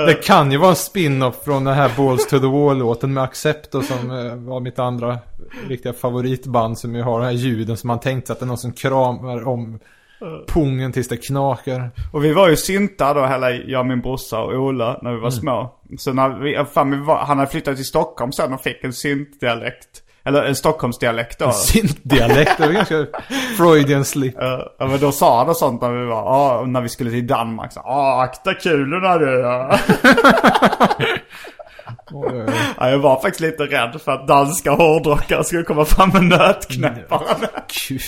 [0.07, 3.83] det kan ju vara en spin-off från den här Balls to the Wall-låten med Accepto
[3.83, 5.19] som eh, var mitt andra
[5.69, 8.59] riktiga favoritband som ju har de här ljuden som man tänkte att det är någon
[8.59, 9.79] som kramar om
[10.49, 11.91] pungen tills det knakar.
[12.13, 15.31] Och vi var ju synta då, hela jag, min brorsa och Ola, när vi var
[15.31, 15.75] små.
[15.99, 18.93] Så när vi, fan, vi var, han hade flyttat till Stockholm sen och fick en
[18.93, 20.03] syntdialekt.
[20.25, 21.53] Eller en Stockholmsdialekt då.
[21.53, 23.07] Syntdialekt, det var ganska
[23.57, 24.35] Freudian slip.
[24.39, 27.27] Ja, men då sa han och sånt när vi var, ja, när vi skulle till
[27.27, 27.73] Danmark.
[27.73, 29.41] Så, ja, akta kulorna du.
[29.41, 29.79] Ja.
[32.79, 37.49] ja, jag var faktiskt lite rädd för att danska hårdrockare skulle komma fram med nötknäpparen.
[37.89, 38.03] Gud.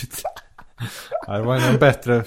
[1.27, 2.25] Ja, det var en bättre,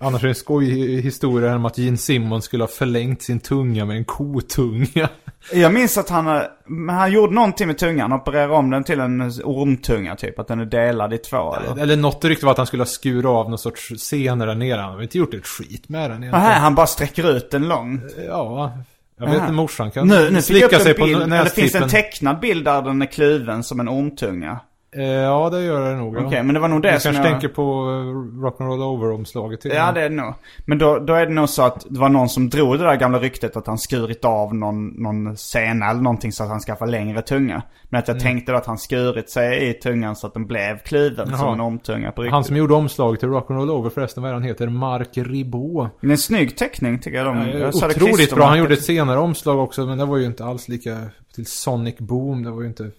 [0.00, 3.84] annars är det en skojig historia om att Gene Simmons skulle ha förlängt sin tunga
[3.84, 5.08] med en kotunga.
[5.52, 9.20] Jag minns att han, men han gjorde någonting med tungan, opererade om den till en
[9.44, 10.38] ormtunga typ.
[10.38, 11.82] Att den är delad i två eller?
[11.82, 14.80] Eller något rykte var att han skulle ha skurit av någon sorts senor där nere.
[14.80, 16.60] Han har inte gjort ett skit med den egentligen.
[16.60, 18.02] han bara sträcker ut den långt.
[18.28, 18.72] Ja,
[19.18, 21.78] jag vet inte, morsan kan Nu, nu slicka sig en på bild, eller finns det
[21.78, 21.88] en nästippen.
[21.88, 24.60] tecknad bild där den är kluven som en ormtunga?
[24.96, 26.16] Eh, Ja, det gör det nog.
[26.16, 27.40] Okej, men det var nog det Du som kanske jag...
[27.40, 30.34] tänker på eh, Rock'n'Roll Over-omslaget till Ja, det är det nog.
[30.64, 32.96] Men då, då är det nog så att det var någon som drog det där
[32.96, 36.90] gamla ryktet att han skurit av någon, någon sena eller någonting så att han skaffade
[36.90, 37.62] längre tunga.
[37.88, 40.78] Men att jag tänkte då att han skurit sig i tungan så att den blev
[40.78, 41.40] kluven som Mm.
[41.40, 41.52] Jaha.
[41.54, 42.32] en ormtunga på riktigt.
[42.32, 44.68] Han som gjorde omslaget till Rock'n'Roll Over förresten, vad är han heter?
[44.68, 45.88] Mark Ribot.
[46.00, 47.36] Men en snygg teckning tycker jag de...
[47.38, 48.46] Ja, jag det Otroligt bra.
[48.46, 50.96] Han gjorde ett senare omslag också, men det var ju inte alls lika
[51.34, 52.42] till Sonic Boom.
[52.42, 52.90] Det var ju inte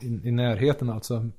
[0.00, 1.30] i, i närheten alltså.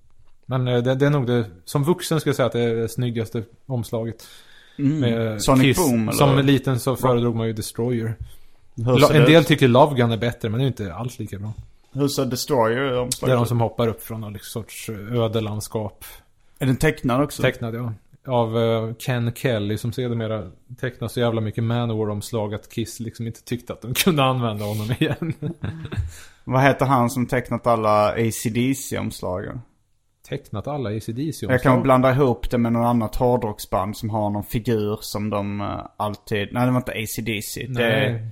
[0.45, 2.75] Men eh, det, det är nog det, som vuxen skulle jag säga att det är
[2.75, 4.27] det snyggaste omslaget.
[4.75, 5.39] Med Mm.
[5.39, 5.77] Sonic Kiss.
[5.77, 6.11] Boom, eller?
[6.11, 8.15] Som liten så föredrog man ju Destroyer.
[9.11, 9.47] En del ut?
[9.47, 11.53] tycker Love Gun är bättre, men det är inte alls lika bra.
[11.91, 15.21] Hur ser Destroyer Det är de omslaget som hoppar upp från någon liksom sorts eh,
[15.21, 16.05] ödelandskap.
[16.59, 17.41] Är den tecknad också?
[17.41, 17.93] Tecknad, ja.
[18.25, 23.43] Av eh, Ken Kelly som sedermera tecknade så jävla mycket Manowar-omslag att Kiss liksom inte
[23.43, 25.33] tyckte att de kunde använda honom igen.
[26.51, 29.61] Vad heter han som tecknat alla ACDC-omslagen?
[30.29, 34.43] tecknat alla ACDC Jag kan blanda ihop det med något annat hårdrocksband som har någon
[34.43, 36.49] figur som de eh, alltid...
[36.51, 37.65] Nej, det var inte ACDC.
[37.67, 38.27] Det, Nej.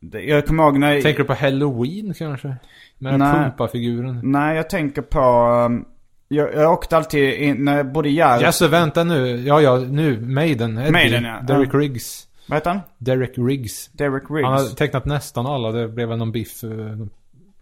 [0.00, 1.02] det, jag kommer ihåg när...
[1.02, 2.56] Tänker du på Halloween kanske?
[2.98, 3.32] Med Nej.
[3.32, 4.20] pumpa-figuren.
[4.22, 5.20] Nej, jag tänker på...
[5.66, 5.84] um,
[6.28, 8.42] jag, jag åkte alltid in, när jag bodde i Hjärup.
[8.42, 9.40] Ja, så vänta nu.
[9.40, 10.20] Ja, ja, nu.
[10.20, 10.78] Maiden.
[10.78, 10.92] Eddie.
[10.92, 11.40] Maiden, ja.
[11.40, 11.78] Derek Ja.
[11.78, 12.28] Riggs.
[12.48, 12.80] Vad heter han?
[12.98, 13.90] Derek Riggs.
[13.92, 14.44] Derek Riggs.
[14.44, 15.72] Han har tecknat nästan alla.
[15.72, 16.64] Det blev någon biff.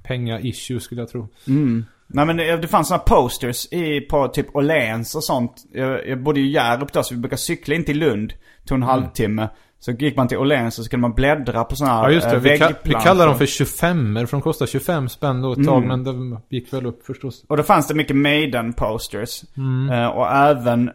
[0.09, 1.29] Penga-issue skulle jag tro.
[1.49, 1.85] Mm.
[2.09, 5.53] Nej men det, det fanns sådana posters i, på typ Åhléns och sånt.
[5.73, 8.33] Jag, jag bodde i Hjärup då så vi brukade cykla in till Lund.
[8.67, 9.49] Tog en halvtimme.
[9.79, 12.31] Så gick man till Åhléns och så kunde man bläddra på sådana här Ja, just
[12.31, 12.37] det.
[12.37, 15.65] eh, Vi, ka- vi kallar dem för 25 för de kostar 25 spänn då ett
[15.67, 15.85] tag.
[15.85, 16.03] Mm.
[16.03, 17.45] Men det gick väl upp förstås.
[17.49, 19.45] Och då fanns det mycket Maiden-posters.
[19.57, 19.91] Mm.
[20.03, 20.91] Eh, och även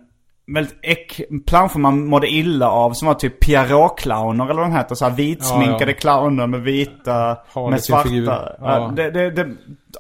[0.53, 4.95] väldigt äck, planscher man mådde illa av som var typ Pierrot-clowner eller vad de heter.
[4.95, 5.93] Så här vitsminkade Ja, ja.
[5.93, 8.11] clowner med vita, Harlequin med svarta.
[8.17, 8.55] Ja.
[8.59, 8.93] Ja.
[8.95, 9.47] Det, det, det,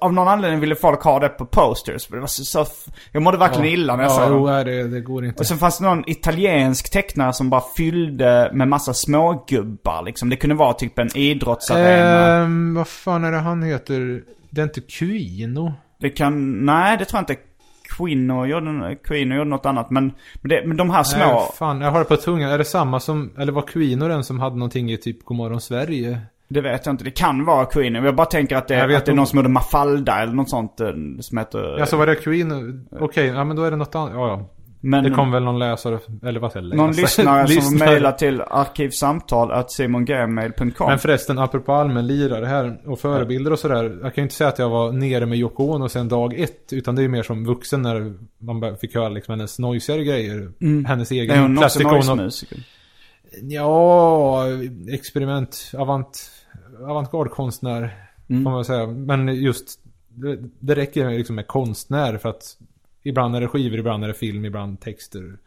[0.01, 2.07] av någon anledning ville folk ha det på posters.
[2.07, 2.65] Det var så, så
[3.11, 5.39] jag mådde verkligen illa när jag ja, såg det, det går inte.
[5.39, 10.29] Och sen fanns det någon italiensk tecknare som bara fyllde med massa smågubbar liksom.
[10.29, 12.43] Det kunde vara typ en idrottsarena.
[12.43, 14.23] Ehm, vad fan är det han heter?
[14.49, 15.73] Det är inte Quino?
[15.99, 17.41] Det kan, nej det tror jag inte.
[17.97, 19.89] Quino gjorde, Quino gjorde något annat.
[19.89, 21.25] Men, men, det, men de här små.
[21.25, 22.51] Nej, fan, jag har det på tungan.
[22.51, 26.21] Är det samma som, eller var Quino den som hade någonting i typ Godmorgon Sverige?
[26.47, 27.03] Det vet jag inte.
[27.03, 27.95] Det kan vara Queen.
[27.95, 30.79] Jag bara tänker att det, att det är någon som gjorde Mafalda eller något sånt
[30.79, 30.87] eh,
[31.19, 31.79] som heter...
[31.79, 32.87] Alltså var det Queen?
[32.99, 34.11] Okej, ja men då är det något annat.
[34.13, 34.49] Ja, ja.
[34.81, 36.77] Men Det kom väl någon läsare, eller vad säger jag?
[36.77, 37.01] någon läsare?
[37.01, 40.87] lyssnare som mejlar till arkivsamtal at simongmail.com.
[40.87, 43.83] Men förresten, apropå allmän lirare här och förebilder och sådär.
[43.83, 46.73] Jag kan ju inte säga att jag var nere med Yoko Ono sen dag ett.
[46.73, 50.51] Utan det är ju mer som vuxen när man fick höra liksom hennes noisigare grejer.
[50.87, 52.57] Hennes egen är hon också noise-musiker?
[53.41, 54.45] Ja,
[54.89, 56.31] experiment, avant,
[56.87, 57.95] avantgarde-konstnär.
[58.29, 58.43] Mm.
[58.43, 58.87] Får man säga.
[58.87, 59.79] Men just,
[60.09, 62.57] det, det räcker liksom med konstnär för att
[63.03, 65.37] ibland är det skivor, ibland är det film, ibland texter,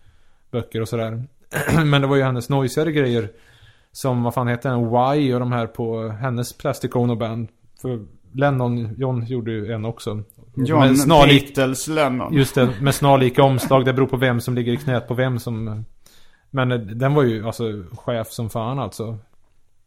[0.50, 1.24] böcker och sådär.
[1.84, 3.28] Men det var ju hennes noisigare grejer.
[3.92, 4.90] Som, vad fan heter den?
[4.90, 7.48] Why och de här på hennes Plastic Ono Band.
[7.82, 10.22] För Lennon, John gjorde ju en också.
[10.54, 12.34] John snarlik, Beatles Lennon.
[12.34, 13.84] Just det, med snarlika omslag.
[13.84, 15.84] Det beror på vem som ligger i knät på vem som...
[16.50, 17.64] Men den var ju alltså
[17.96, 19.18] chef som fan alltså.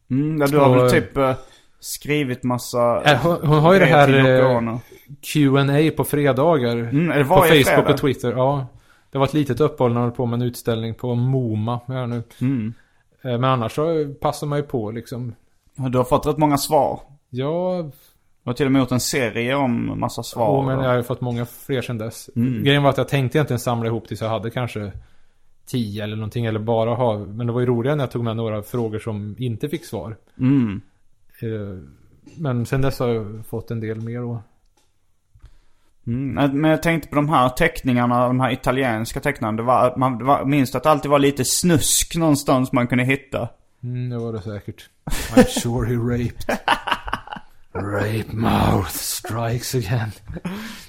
[0.09, 1.36] Mm, du har Och, väl typ eh,
[1.80, 3.03] skrivit massa...
[3.03, 4.80] Äh, hon, hon har ju det här.
[5.21, 6.77] Q&A på fredagar.
[6.77, 8.31] Mm, på Facebook och Twitter.
[8.31, 8.67] Ja.
[9.11, 12.07] Det var ett litet uppehåll när hon höll på med en utställning på MoMA här
[12.07, 12.23] nu.
[12.41, 12.73] Mm.
[13.21, 15.35] Eh, Men annars så passar man ju på liksom.
[15.75, 16.99] Du har fått rätt många svar.
[17.29, 17.81] Ja,
[18.43, 20.61] Du har till och med gjort en serie om massa svar.
[20.61, 22.29] oh, men jag har ju fått många fler sedan dess.
[22.35, 22.63] Mm.
[22.63, 24.91] Grejen var att jag tänkte egentligen samla ihop tills jag hade kanske
[25.65, 26.45] tio eller någonting.
[26.45, 27.17] Eller bara ha.
[27.17, 30.15] Men det var ju roligare när jag tog med några frågor som inte fick svar.
[30.39, 30.81] Mm.
[31.41, 31.79] Eh,
[32.37, 34.37] Men sen dess har jag fått en del mer och
[36.07, 36.61] Mm.
[36.61, 39.57] Men jag tänkte på de här teckningarna, de här italienska teckningarna.
[39.57, 43.03] Det var, man det var, minns att det alltid var lite snusk någonstans man kunde
[43.03, 43.49] hitta.
[43.83, 44.89] Mm, det var det säkert.
[45.05, 46.57] I'm sure he raped.
[47.73, 50.11] Rape mouth strikes again.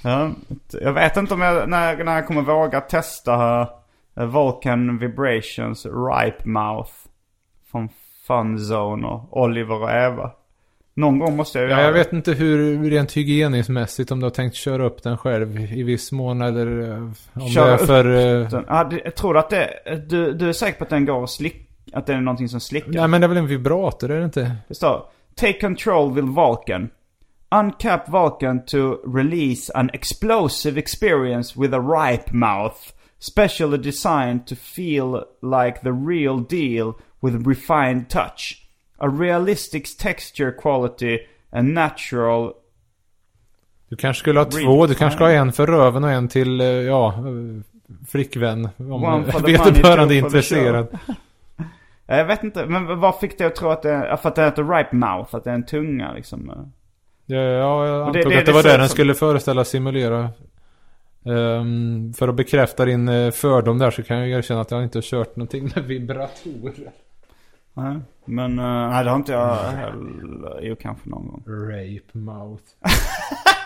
[0.02, 0.30] Ja,
[0.72, 6.48] jag vet inte om jag, när, när jag kommer våga testa uh, Vulcan Vibrations Ripe
[6.48, 6.92] Mouth.
[7.70, 7.88] Från
[8.26, 10.30] Fun Zone och Oliver och Eva.
[10.98, 14.30] Någon gång måste jag Ja, göra jag vet inte hur rent hygieniskt om du har
[14.30, 17.02] tänkt köra upp den själv i viss mån eller eh,
[17.42, 18.04] om Köra det är för...
[18.42, 19.70] eh, Den- Ja, jag tror att det,
[20.08, 22.60] du, du är säker på att den går att slick, att det är någonting som
[22.60, 22.90] slickar?
[22.92, 24.56] Nej men det är väl en vibrator, är det inte?
[24.68, 25.02] Det står
[25.36, 26.88] Take control with Vulcan.
[27.50, 28.78] Uncap Vulcan to
[29.14, 32.76] release an explosive experience with a ripe mouth.
[33.20, 36.92] Specially designed to feel like the real deal
[37.22, 38.67] with refined touch.
[38.98, 41.18] A realistic texture quality
[41.50, 42.52] and natural...
[43.88, 46.60] Du kanske skulle ha två, du kanske ska ha en för röven och en till,
[46.60, 47.62] eh, ja, eh,
[48.08, 48.68] flickvän.
[48.76, 50.88] Om vederbörande är intresserad.
[52.10, 54.64] Jag vet inte, men vad fick dig att tro att det för att det heter
[54.76, 56.52] ripe mouth, att det är en tunga liksom?
[57.26, 60.30] Ja, ja jag Och det- antog det- att det var det den skulle föreställa simulera.
[61.24, 64.98] Ehm, för att bekräfta din eh, fördom där så kan jag erkänna att jag inte
[64.98, 66.90] har kört någonting med vibratorer.
[67.78, 68.00] Nej.
[68.24, 70.60] Men, uh, nej det har inte jag heller.
[70.62, 71.42] Jo, kanske någon gång.
[71.46, 72.62] Rape mouth.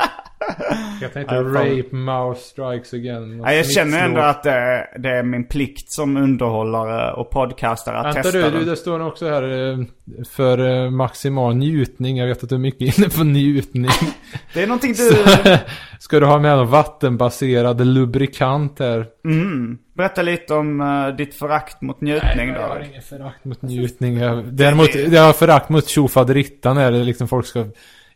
[1.00, 1.76] jag tänkte Nej, fan.
[1.76, 3.38] rape mouth strikes again.
[3.38, 8.06] Nej, jag känner ändå att det, det är min plikt som underhållare och podcastare att
[8.06, 8.52] Vänta testa du, den.
[8.52, 9.78] du, det står också här eh,
[10.30, 12.16] för eh, maximal njutning.
[12.16, 13.90] Jag vet att du är mycket inne på njutning.
[14.54, 15.58] Det är någonting Så, du...
[16.00, 19.06] ska du ha med någon vattenbaserad lubrikant här?
[19.24, 19.78] Mm.
[19.96, 22.84] Berätta lite om eh, ditt förakt mot njutning jag har då.
[22.84, 24.16] ingen förakt mot njutning.
[24.18, 27.64] Jag, däremot, jag har förakt mot tjofaderittan liksom folk ska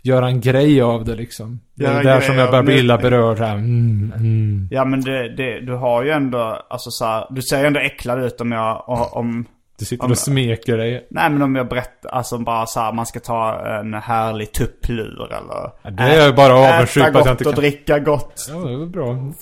[0.06, 1.60] göra en grej av det liksom.
[1.74, 3.54] Det är där som jag börjar bli illa berörd här.
[3.54, 4.68] Mm, mm.
[4.70, 7.80] Ja men det, det, du har ju ändå, alltså så här, du ser ju ändå
[7.80, 8.82] äcklad ut om jag,
[9.16, 9.44] om...
[9.78, 11.06] Du sitter Om- och smeker dig.
[11.10, 15.26] Nej men om jag berättar, alltså bara så här, man ska ta en härlig tupplur
[15.26, 15.70] eller...
[15.82, 17.60] Ja, det är jag bara avundsjuk på att jag inte och kan.
[17.60, 18.46] dricka gott.
[18.50, 19.12] Ja, det är bra.
[19.14, 19.32] Nej,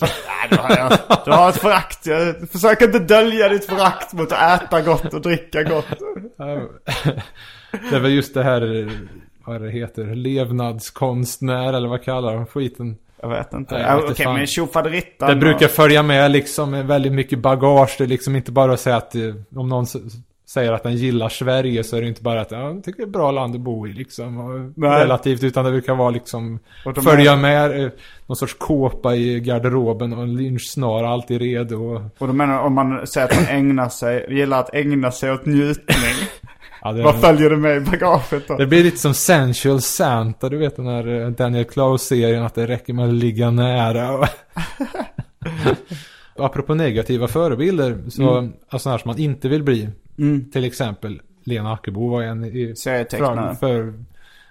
[0.51, 0.93] du har, jag,
[1.25, 2.07] du har ett förakt.
[2.07, 5.87] Jag försöker inte dölja ditt förakt mot att äta gott och dricka gott.
[7.91, 8.91] Det väl just det här,
[9.47, 12.97] vad det heter, levnadskonstnär eller vad kallar de skiten?
[13.23, 13.75] Jag vet inte.
[13.75, 14.35] Ja, Okej, fan.
[14.35, 15.29] men tjofaderittan.
[15.31, 17.95] Det brukar och- följa med liksom väldigt mycket bagage.
[17.99, 19.23] Det är liksom inte bara att säga att eh,
[19.57, 19.87] om någon
[20.47, 23.03] säger att den gillar Sverige så är det inte bara att ja, jag tycker det
[23.03, 24.39] är ett bra land att bo i liksom.
[24.41, 26.59] Och relativt utan det brukar vara liksom
[27.05, 27.91] följa är- med eh,
[28.27, 31.77] någon sorts kåpa i garderoben och en lynchsnara alltid redo.
[31.95, 35.33] Och, Och då menar om man säger att man ägnar sig, gillar att ägna sig
[35.33, 36.15] åt njutning.
[36.85, 38.57] ja, det, Vad följer det med i bagaget då?
[38.57, 42.67] det blir lite som Sensual Santa, du vet den här eh, Daniel Close-serien att det
[42.67, 44.29] räcker med att ligga nära.
[46.37, 49.89] Apropå negativa förebilder, så, alltså här som man inte vill bli.
[50.19, 50.51] Mm.
[50.51, 53.55] Till exempel Lena Ackebo var en i Serietecknare.
[53.55, 53.95] för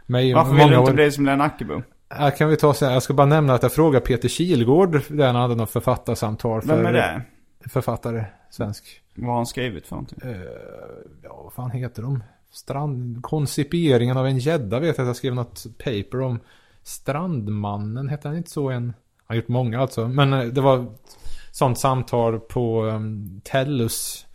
[0.06, 0.96] mig Varför vill du inte år.
[0.96, 1.82] bli som Lena Ackebo?
[2.10, 2.94] Här kan vi ta sen.
[2.94, 6.76] Jag ska bara nämna att jag frågade Peter Kilgård där han hade något författarsamtal för
[6.78, 7.22] Vem är det?
[7.70, 8.86] författare, svensk.
[9.16, 10.20] Vad har han skrivit för någonting?
[10.24, 10.42] Eh,
[11.24, 12.24] ja, vad fan heter de?
[12.52, 16.40] strand, koncipieringen av en gädda vet jag att jag skrev något paper om.
[16.84, 18.84] Strandmannen, hette han inte så en?
[18.84, 18.94] Han
[19.26, 20.08] har gjort många alltså.
[20.08, 20.86] Men eh, det var
[21.52, 24.26] sånt samtal på um, Tellus.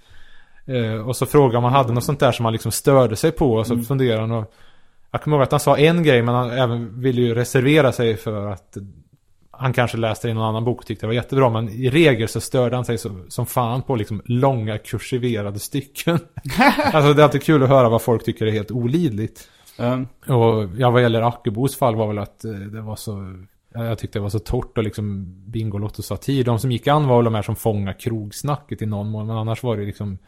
[0.64, 3.32] Eh, och så frågade om han hade något sånt där som han liksom störde sig
[3.32, 3.52] på.
[3.54, 3.84] Och så Mm.
[3.84, 4.52] funderade han och...
[5.10, 8.16] Jag kommer ihåg att han sa en grej men han även ville ju reservera sig
[8.16, 8.76] för att
[9.58, 11.50] han kanske läste i någon annan bok och tyckte det var jättebra.
[11.50, 16.18] Men i regel så störde han sig så, som fan på liksom långa kursiverade stycken.
[16.92, 19.48] alltså det är alltid kul att höra vad folk tycker är helt olidligt.
[19.78, 20.06] Mm.
[20.26, 23.44] Och ja, vad gäller Ackebos fall var väl att eh, det var så...
[23.74, 26.44] ja, Jag tyckte det var så torrt och liksom Bingolotto satir.
[26.44, 29.26] De som gick an var väl de här som fångade krogsnacket i någon mån.
[29.26, 30.18] Men annars var det liksom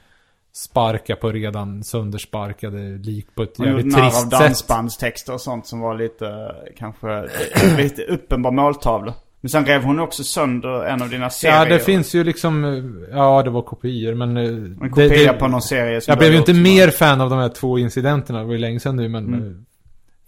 [0.53, 4.31] sparka på redan söndersparkade lik på ett gjorde jävligt av trist sätt.
[4.31, 7.29] dansbandstexter och sånt som var lite, eh, kanske,
[7.77, 9.15] lite uppenbar måltavla.
[9.43, 11.57] Men sen rev hon också sönder en av dina serier.
[11.57, 12.65] Ja, det finns ju liksom...
[12.65, 14.37] eh, Ja, det var kopior men...
[14.37, 16.93] eh, En det- kopia det- på någon serie som Jag blev ju inte mer var-
[16.93, 18.39] fan av de här två incidenterna.
[18.39, 19.27] Det var ju länge sedan nu men...
[19.35, 19.65] Mm.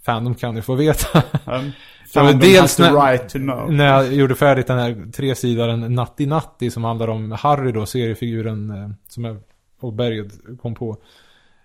[0.07, 1.23] Fandom kan ju få veta.
[1.47, 1.73] Um,
[2.15, 3.73] Fandom dels när- right to know.
[3.73, 8.95] När jag gjorde färdigt den här tresidaren Natti Natti som handlar om Harry då, seriefiguren
[9.09, 9.37] som jag
[9.85, 10.97] och Berget kom på.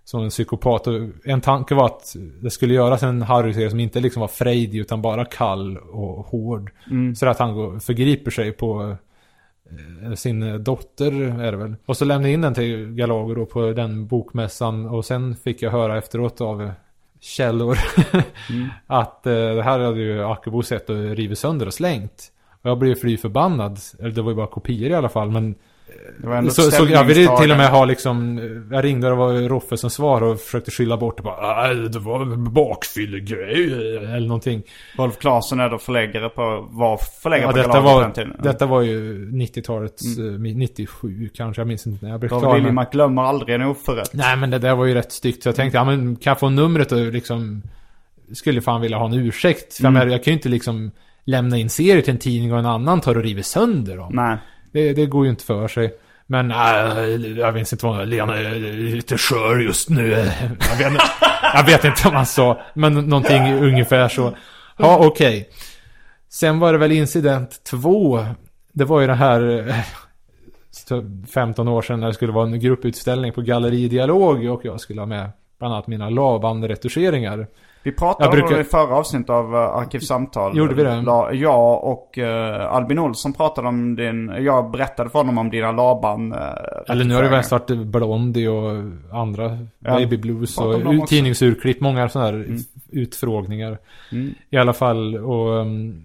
[0.03, 0.87] Som en psykopat.
[0.87, 0.93] Och
[1.25, 5.01] en tanke var att det skulle göras en Harry-serie som inte liksom var frejdig utan
[5.01, 6.71] bara kall och hård.
[6.91, 7.15] Mm.
[7.15, 8.95] Så att han förgriper sig på
[10.05, 11.11] eh, sin dotter
[11.41, 11.75] är det väl.
[11.85, 14.85] Och så lämnade jag in den till Galago då på den bokmässan.
[14.85, 16.71] Och sen fick jag höra efteråt av
[17.19, 17.77] källor
[18.49, 18.69] Mm.
[18.87, 22.31] att eh, det här hade ju Akebo sett och rivit sönder och slängt.
[22.61, 23.79] Och jag blev fly förbannad.
[23.99, 25.31] Eller det var ju bara kopior i alla fall.
[25.31, 25.55] Men
[26.21, 29.07] Det var ändå så, så jag ville till och med ha liksom eh, Jag ringde
[29.07, 32.21] och det var Roffe som svarade och försökte skylla bort det bara "Nej, Det var
[32.21, 33.63] en bakfyllegrej
[33.97, 34.63] eller någonting.
[34.97, 38.35] Rolf Klasen är då förläggare på, var förläggare Ja, på detta, var, den tiden.
[38.43, 40.23] detta var ju 90-talets, eh,
[40.55, 42.59] 97 kanske, jag minns inte när jag blev David klar med.
[42.61, 44.13] Liljemark glömmer aldrig en oförrätt.
[44.13, 46.39] Nej men det där var ju rätt styggt så jag tänkte, ja men kan jag
[46.39, 47.61] få numret och liksom
[48.33, 49.73] Skulle fan vilja ha en ursäkt.
[49.73, 49.99] För jag Mm.
[49.99, 50.91] menar, jag kan ju inte liksom
[51.25, 54.11] lämna in serier till en tidning och en annan tar och river sönder dem.
[54.15, 54.37] Nej.
[54.71, 55.93] Det, det går ju inte för sig.
[56.27, 60.09] Men nej, jag vet inte vad, Lena är lite skör just nu.
[60.09, 60.23] Jag
[60.77, 61.05] vet, inte-
[61.53, 64.37] jag vet inte vad man sa, men någonting ungefär så.
[64.77, 65.49] Ja, okej.
[66.29, 68.25] Sen var det väl incident två.
[68.73, 69.75] Det var ju det här eh,
[71.33, 75.01] 15 år sedan när det skulle vara en grupputställning på Galleri Dialog och jag skulle
[75.01, 77.47] ha med bland annat mina Laban-retuscheringar.
[77.87, 80.57] Vi pratade Jag om brukar- det i förra avsnittet av uh, Arkivsamtal.
[80.57, 81.03] Gjorde vi det?
[81.35, 84.33] Jag och uh, Albin Olsson pratade om din...
[84.39, 86.33] Jag berättade för honom om dina Laban...
[86.33, 86.39] Uh,
[86.87, 91.81] Eller nu har det väl varit Blondie och andra Ja, Baby Blues och tidningsurklipp.
[91.81, 92.57] Många sådana här
[92.91, 93.77] utfrågningar.
[94.11, 94.33] Mm.
[94.49, 96.03] I alla fall och um,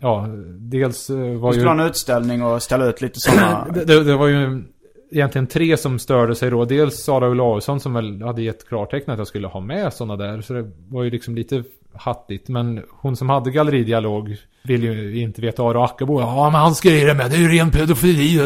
[0.00, 0.26] ja,
[0.58, 1.52] dels eh, var ju...
[1.52, 3.66] skulle ha en utställning och ställa ut lite sådana...
[3.74, 4.64] det, det, det var ju
[5.12, 6.64] egentligen tre som störde sig då.
[6.64, 10.40] Dels Sara Olausson som väl hade gett klartecken att jag skulle ha med sådana där.
[10.40, 12.48] Så det var ju liksom lite hattigt.
[12.48, 16.20] Men hon som hade galleridialog vill ju inte veta Aro Ackebo.
[16.20, 17.30] Ja men hans grejer är med.
[17.30, 18.36] Det är ju ren pedofili.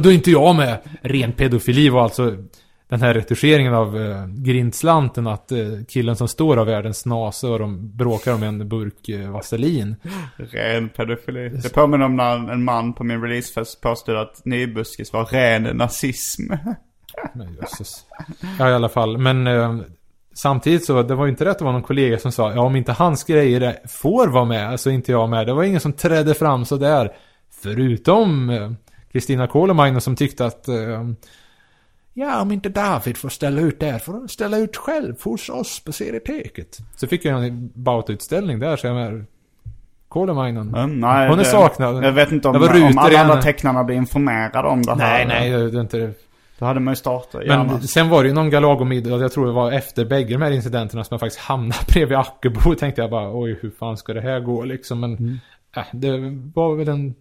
[0.00, 0.78] Då är inte jag med.
[1.02, 2.36] Ren pedofili var alltså
[2.90, 7.58] den här retuscheringen av uh, grindslanten att eh, killen som står av världens nase och
[7.58, 9.96] de bråkar om en burk uh, vaselin.
[10.36, 11.48] Ren pedofili.
[11.48, 16.42] Det påminner om när en man på min releasefest påstod att nybuskis var ren nazism.
[17.34, 18.04] Men jösses.
[18.58, 19.18] Ja i alla fall.
[19.18, 19.76] Men eh,
[20.34, 22.76] samtidigt så det var ju inte rätt att vara någon kollega som sa ja om
[22.76, 25.46] inte hans grejer får vara med så är inte jag med.
[25.46, 27.12] Det var ingen som trädde fram så där.
[27.62, 28.72] Förutom eh,
[29.12, 31.08] Kristina Kolemainen som tyckte att eh,
[32.14, 35.84] Ja, om inte David får ställa ut där får han ställa ut själv hos oss
[35.84, 36.78] på serieteket.
[36.96, 39.24] Så fick jag en Baut-utställning där så jag menar
[40.08, 40.74] Kolemainen.
[40.74, 42.04] Mm, nej, Hon är det- saknad.
[42.04, 43.42] Jag vet inte om, om alla andra henne.
[43.42, 45.26] tecknarna blir informerade om det här.
[45.26, 46.12] Nej, nej, det är inte det.
[46.58, 47.64] Då hade man ju startat gärna.
[47.64, 50.50] Men sen var det ju någon Galago-middag, jag tror det var efter bägge de här
[50.50, 52.74] incidenterna som jag faktiskt hamnade bredvid Ackebo.
[52.74, 55.00] tänkte jag bara, oj hur fan ska det här gå liksom.
[55.00, 55.40] Men
[55.76, 56.10] äh, det
[56.54, 57.14] var väl en,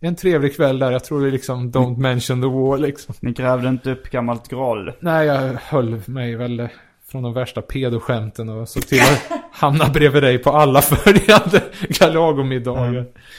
[0.00, 0.90] en trevlig kväll där.
[0.92, 3.14] Jag tror det liksom don't mention the war liksom.
[3.20, 4.92] Ni grävde inte upp gammalt groll.
[5.00, 6.68] Nej, jag höll mig väl
[7.10, 12.92] från de värsta pedoskämten och såg till att hamna bredvid dig på alla följande Galago-middagar.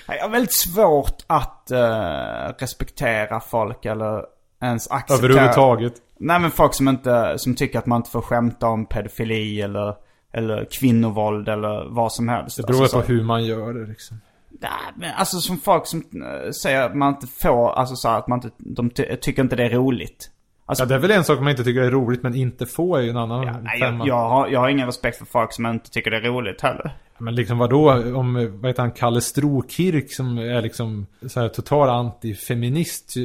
[0.07, 4.23] Nej, Jag har väldigt svårt att eh, respektera folk eller
[4.61, 5.29] ens acceptera.
[5.29, 5.93] Överhuvudtaget.
[6.19, 9.95] Nej men folk som inte, som tycker att man inte får skämta om pedofili eller,
[10.33, 12.57] eller kvinnovåld eller vad som helst.
[12.57, 14.21] Det beror Alltså, på så- hur man gör det liksom.
[14.61, 18.27] Nej, men alltså som folk som eh, säger att man inte får, alltså så att
[18.27, 20.31] man inte, de ty- tycker inte det är roligt.
[20.65, 22.95] Alltså, Ja, det är väl en sak man inte tycker är roligt men inte få
[22.95, 25.53] är ju en annan ja, nej, jag, jag, har, jag har ingen respekt för folk
[25.53, 26.91] som inte tycker det är roligt heller.
[27.17, 31.89] Men liksom vadå, om, vad heter han, Kalle Strokirk som är liksom så här total
[31.89, 33.17] antifeminist.
[33.17, 33.23] eh,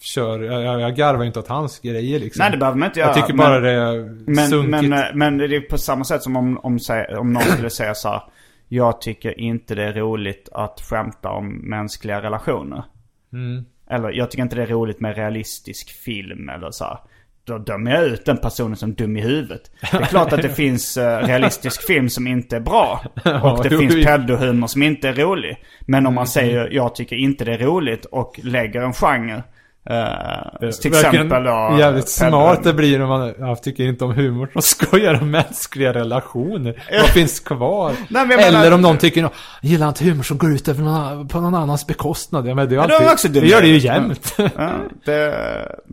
[0.00, 2.40] kör, jag, jag, garvar inte åt hans grejer liksom.
[2.42, 3.08] Nej det behöver man inte göra.
[3.10, 4.88] Jag tycker men- bara det är Men, sunkigt.
[4.88, 6.78] men, eh, men det är på samma sätt som om, om,
[7.18, 8.22] om någon skulle säga så här.
[8.72, 12.84] Jag tycker inte det är roligt att skämta om mänskliga relationer.
[13.32, 13.64] Mm.
[13.90, 16.98] Eller jag tycker inte det är roligt med realistisk film eller så här.
[17.44, 19.70] Då dömer jag ut den personen som dum i huvudet.
[19.92, 23.04] Det är klart att det finns eh, realistisk film som inte är bra.
[23.42, 25.64] Och det finns pedohumor som inte är rolig.
[25.80, 29.42] Men om man säger jag tycker inte det är roligt och lägger en genre.
[29.90, 31.76] Eh, till exempel då.
[31.78, 35.92] Jävligt smart det blir om man jag tycker inte om humor som skojar om mänskliga
[35.92, 36.82] relationer.
[37.00, 37.92] Vad finns kvar?
[38.08, 39.30] Nej, men jag menar- Eller om någon tycker jag
[39.62, 42.48] gillar inte humor som går ut över någon, på någon annans bekostnad.
[42.48, 44.34] Ja, men det är alltid, man också det gör det ju jämt.
[44.36, 44.70] Ja,
[45.04, 45.34] det,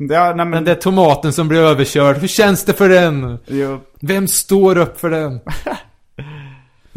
[0.10, 3.40] ja, nej men, Den där tomaten som blir överkörd, hur känns det för den?
[3.48, 3.80] jo.
[4.02, 5.40] Vem står upp för den?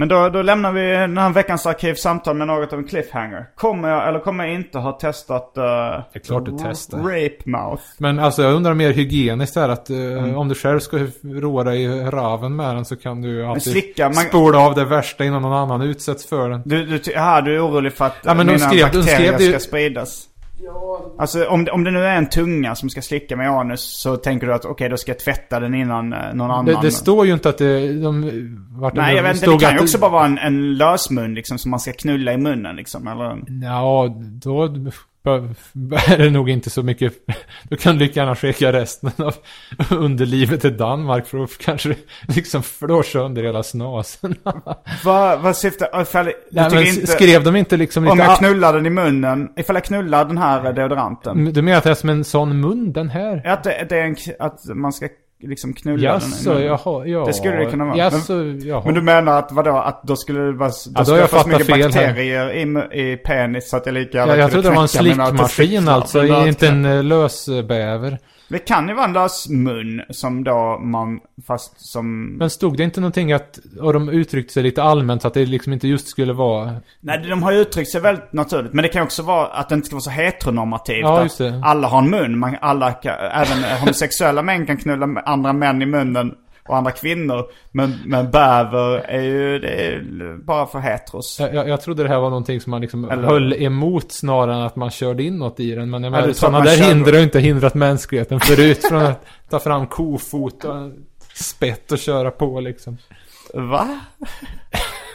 [0.00, 3.46] men då, då lämnar vi den här veckans arkivsamtal med något av en cliffhanger.
[3.56, 6.98] Kommer jag, eller kommer jag inte ha testat uh, är klart du testar.
[6.98, 7.82] Rape Mouth?
[7.98, 10.36] Men alltså jag undrar mer hygieniskt här att eh, Mm.
[10.36, 14.04] om du själv ska roa dig i raven med den så kan du alltid slicka,
[14.04, 16.62] man- spola av det värsta innan någon annan utsätts för den.
[16.64, 19.44] Du, du, aha, du är orolig för att Ja, men mina skrev- bakterier skrev det
[19.44, 19.58] ju- ska
[21.18, 24.16] Alltså om, det- om det nu är en tunga som ska slicka med anus så
[24.16, 26.64] tänker du att okej då ska jag tvätta den innan eh, någon annan.
[26.64, 28.30] Det, det står ju inte att det, de,
[28.80, 31.58] vart Nej jag vet inte, det kan ju också bara vara en, en lösmun liksom
[31.58, 33.06] som man ska knulla i munnen liksom.
[33.06, 34.68] Eller, Ja, då
[35.24, 37.12] är det nog inte så mycket.
[37.62, 39.34] Du kan lika gärna skicka resten av
[39.90, 41.96] underlivet till Danmark för att kanske
[42.28, 44.34] liksom flå sönder hela snasen.
[45.04, 48.90] vad, vad syftar, ifall, Nej, inte, skrev de inte liksom om jag knullar den i
[48.90, 51.52] munnen, ifall jag knullar den här deodoranten.
[51.52, 53.46] Du menar att det är som en sån mun, den här?
[53.46, 55.08] Att det, det är en, att man ska
[55.42, 57.24] liksom knulla Jaså, den jaha, ja.
[57.26, 57.96] Det skulle det kunna vara.
[57.96, 58.82] Jaså, Men-.
[58.84, 61.38] Men du menar att vadå, att då skulle det vara, då då skulle jag få
[61.38, 62.06] så mycket här.
[62.06, 62.52] bakterier
[62.92, 66.20] i, i penis så att jag lika Ja, jag trodde det var en slickmaskin alltså,
[66.22, 68.18] det- inte en eh, lösbäver.
[68.50, 72.26] Det kan ju vara en lösmun som då man, fast som...
[72.26, 75.46] Men stod det inte någonting att, och de uttryckte sig lite allmänt så att det
[75.46, 76.76] liksom inte just skulle vara...
[77.00, 78.72] Nej, de har ju uttryckt sig väldigt naturligt.
[78.72, 81.00] Men det kan också vara att det inte ska vara så heteronormativt.
[81.00, 81.62] Ja, just det.
[81.64, 82.38] Alla har en mun.
[82.38, 82.94] Man, alla,
[83.32, 86.34] även homosexuella män kan knulla andra män i munnen
[86.70, 87.44] och andra kvinnor.
[87.70, 91.40] Men, men bäver är ju, det är bara för heteros.
[91.40, 94.54] Jag, jag, jag trodde det här var någonting som man liksom Eller- höll emot snarare
[94.54, 95.90] än att man körde in något i den.
[95.90, 99.58] Men jag menar, sådana där kör- hinder har inte hindrat mänskligheten förut från att ta
[99.58, 100.90] fram kofot och
[101.34, 102.96] spett och köra på liksom.
[103.54, 104.00] Va?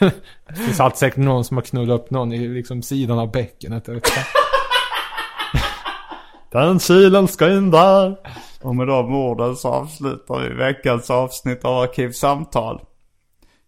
[0.48, 3.88] Det finns alltid säkert någon som har knullat upp någon i liksom sidan av bäckenet.
[6.52, 8.16] Den kilen ska in där.
[8.66, 12.80] Och med de orden så avslutar vi veckans avsnitt av Arkivsamtal.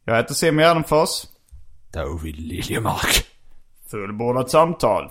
[0.05, 1.27] Jag heter Simon Gärdenfors.
[1.93, 3.27] David Liljemark.
[3.91, 5.11] Fullbordat samtal.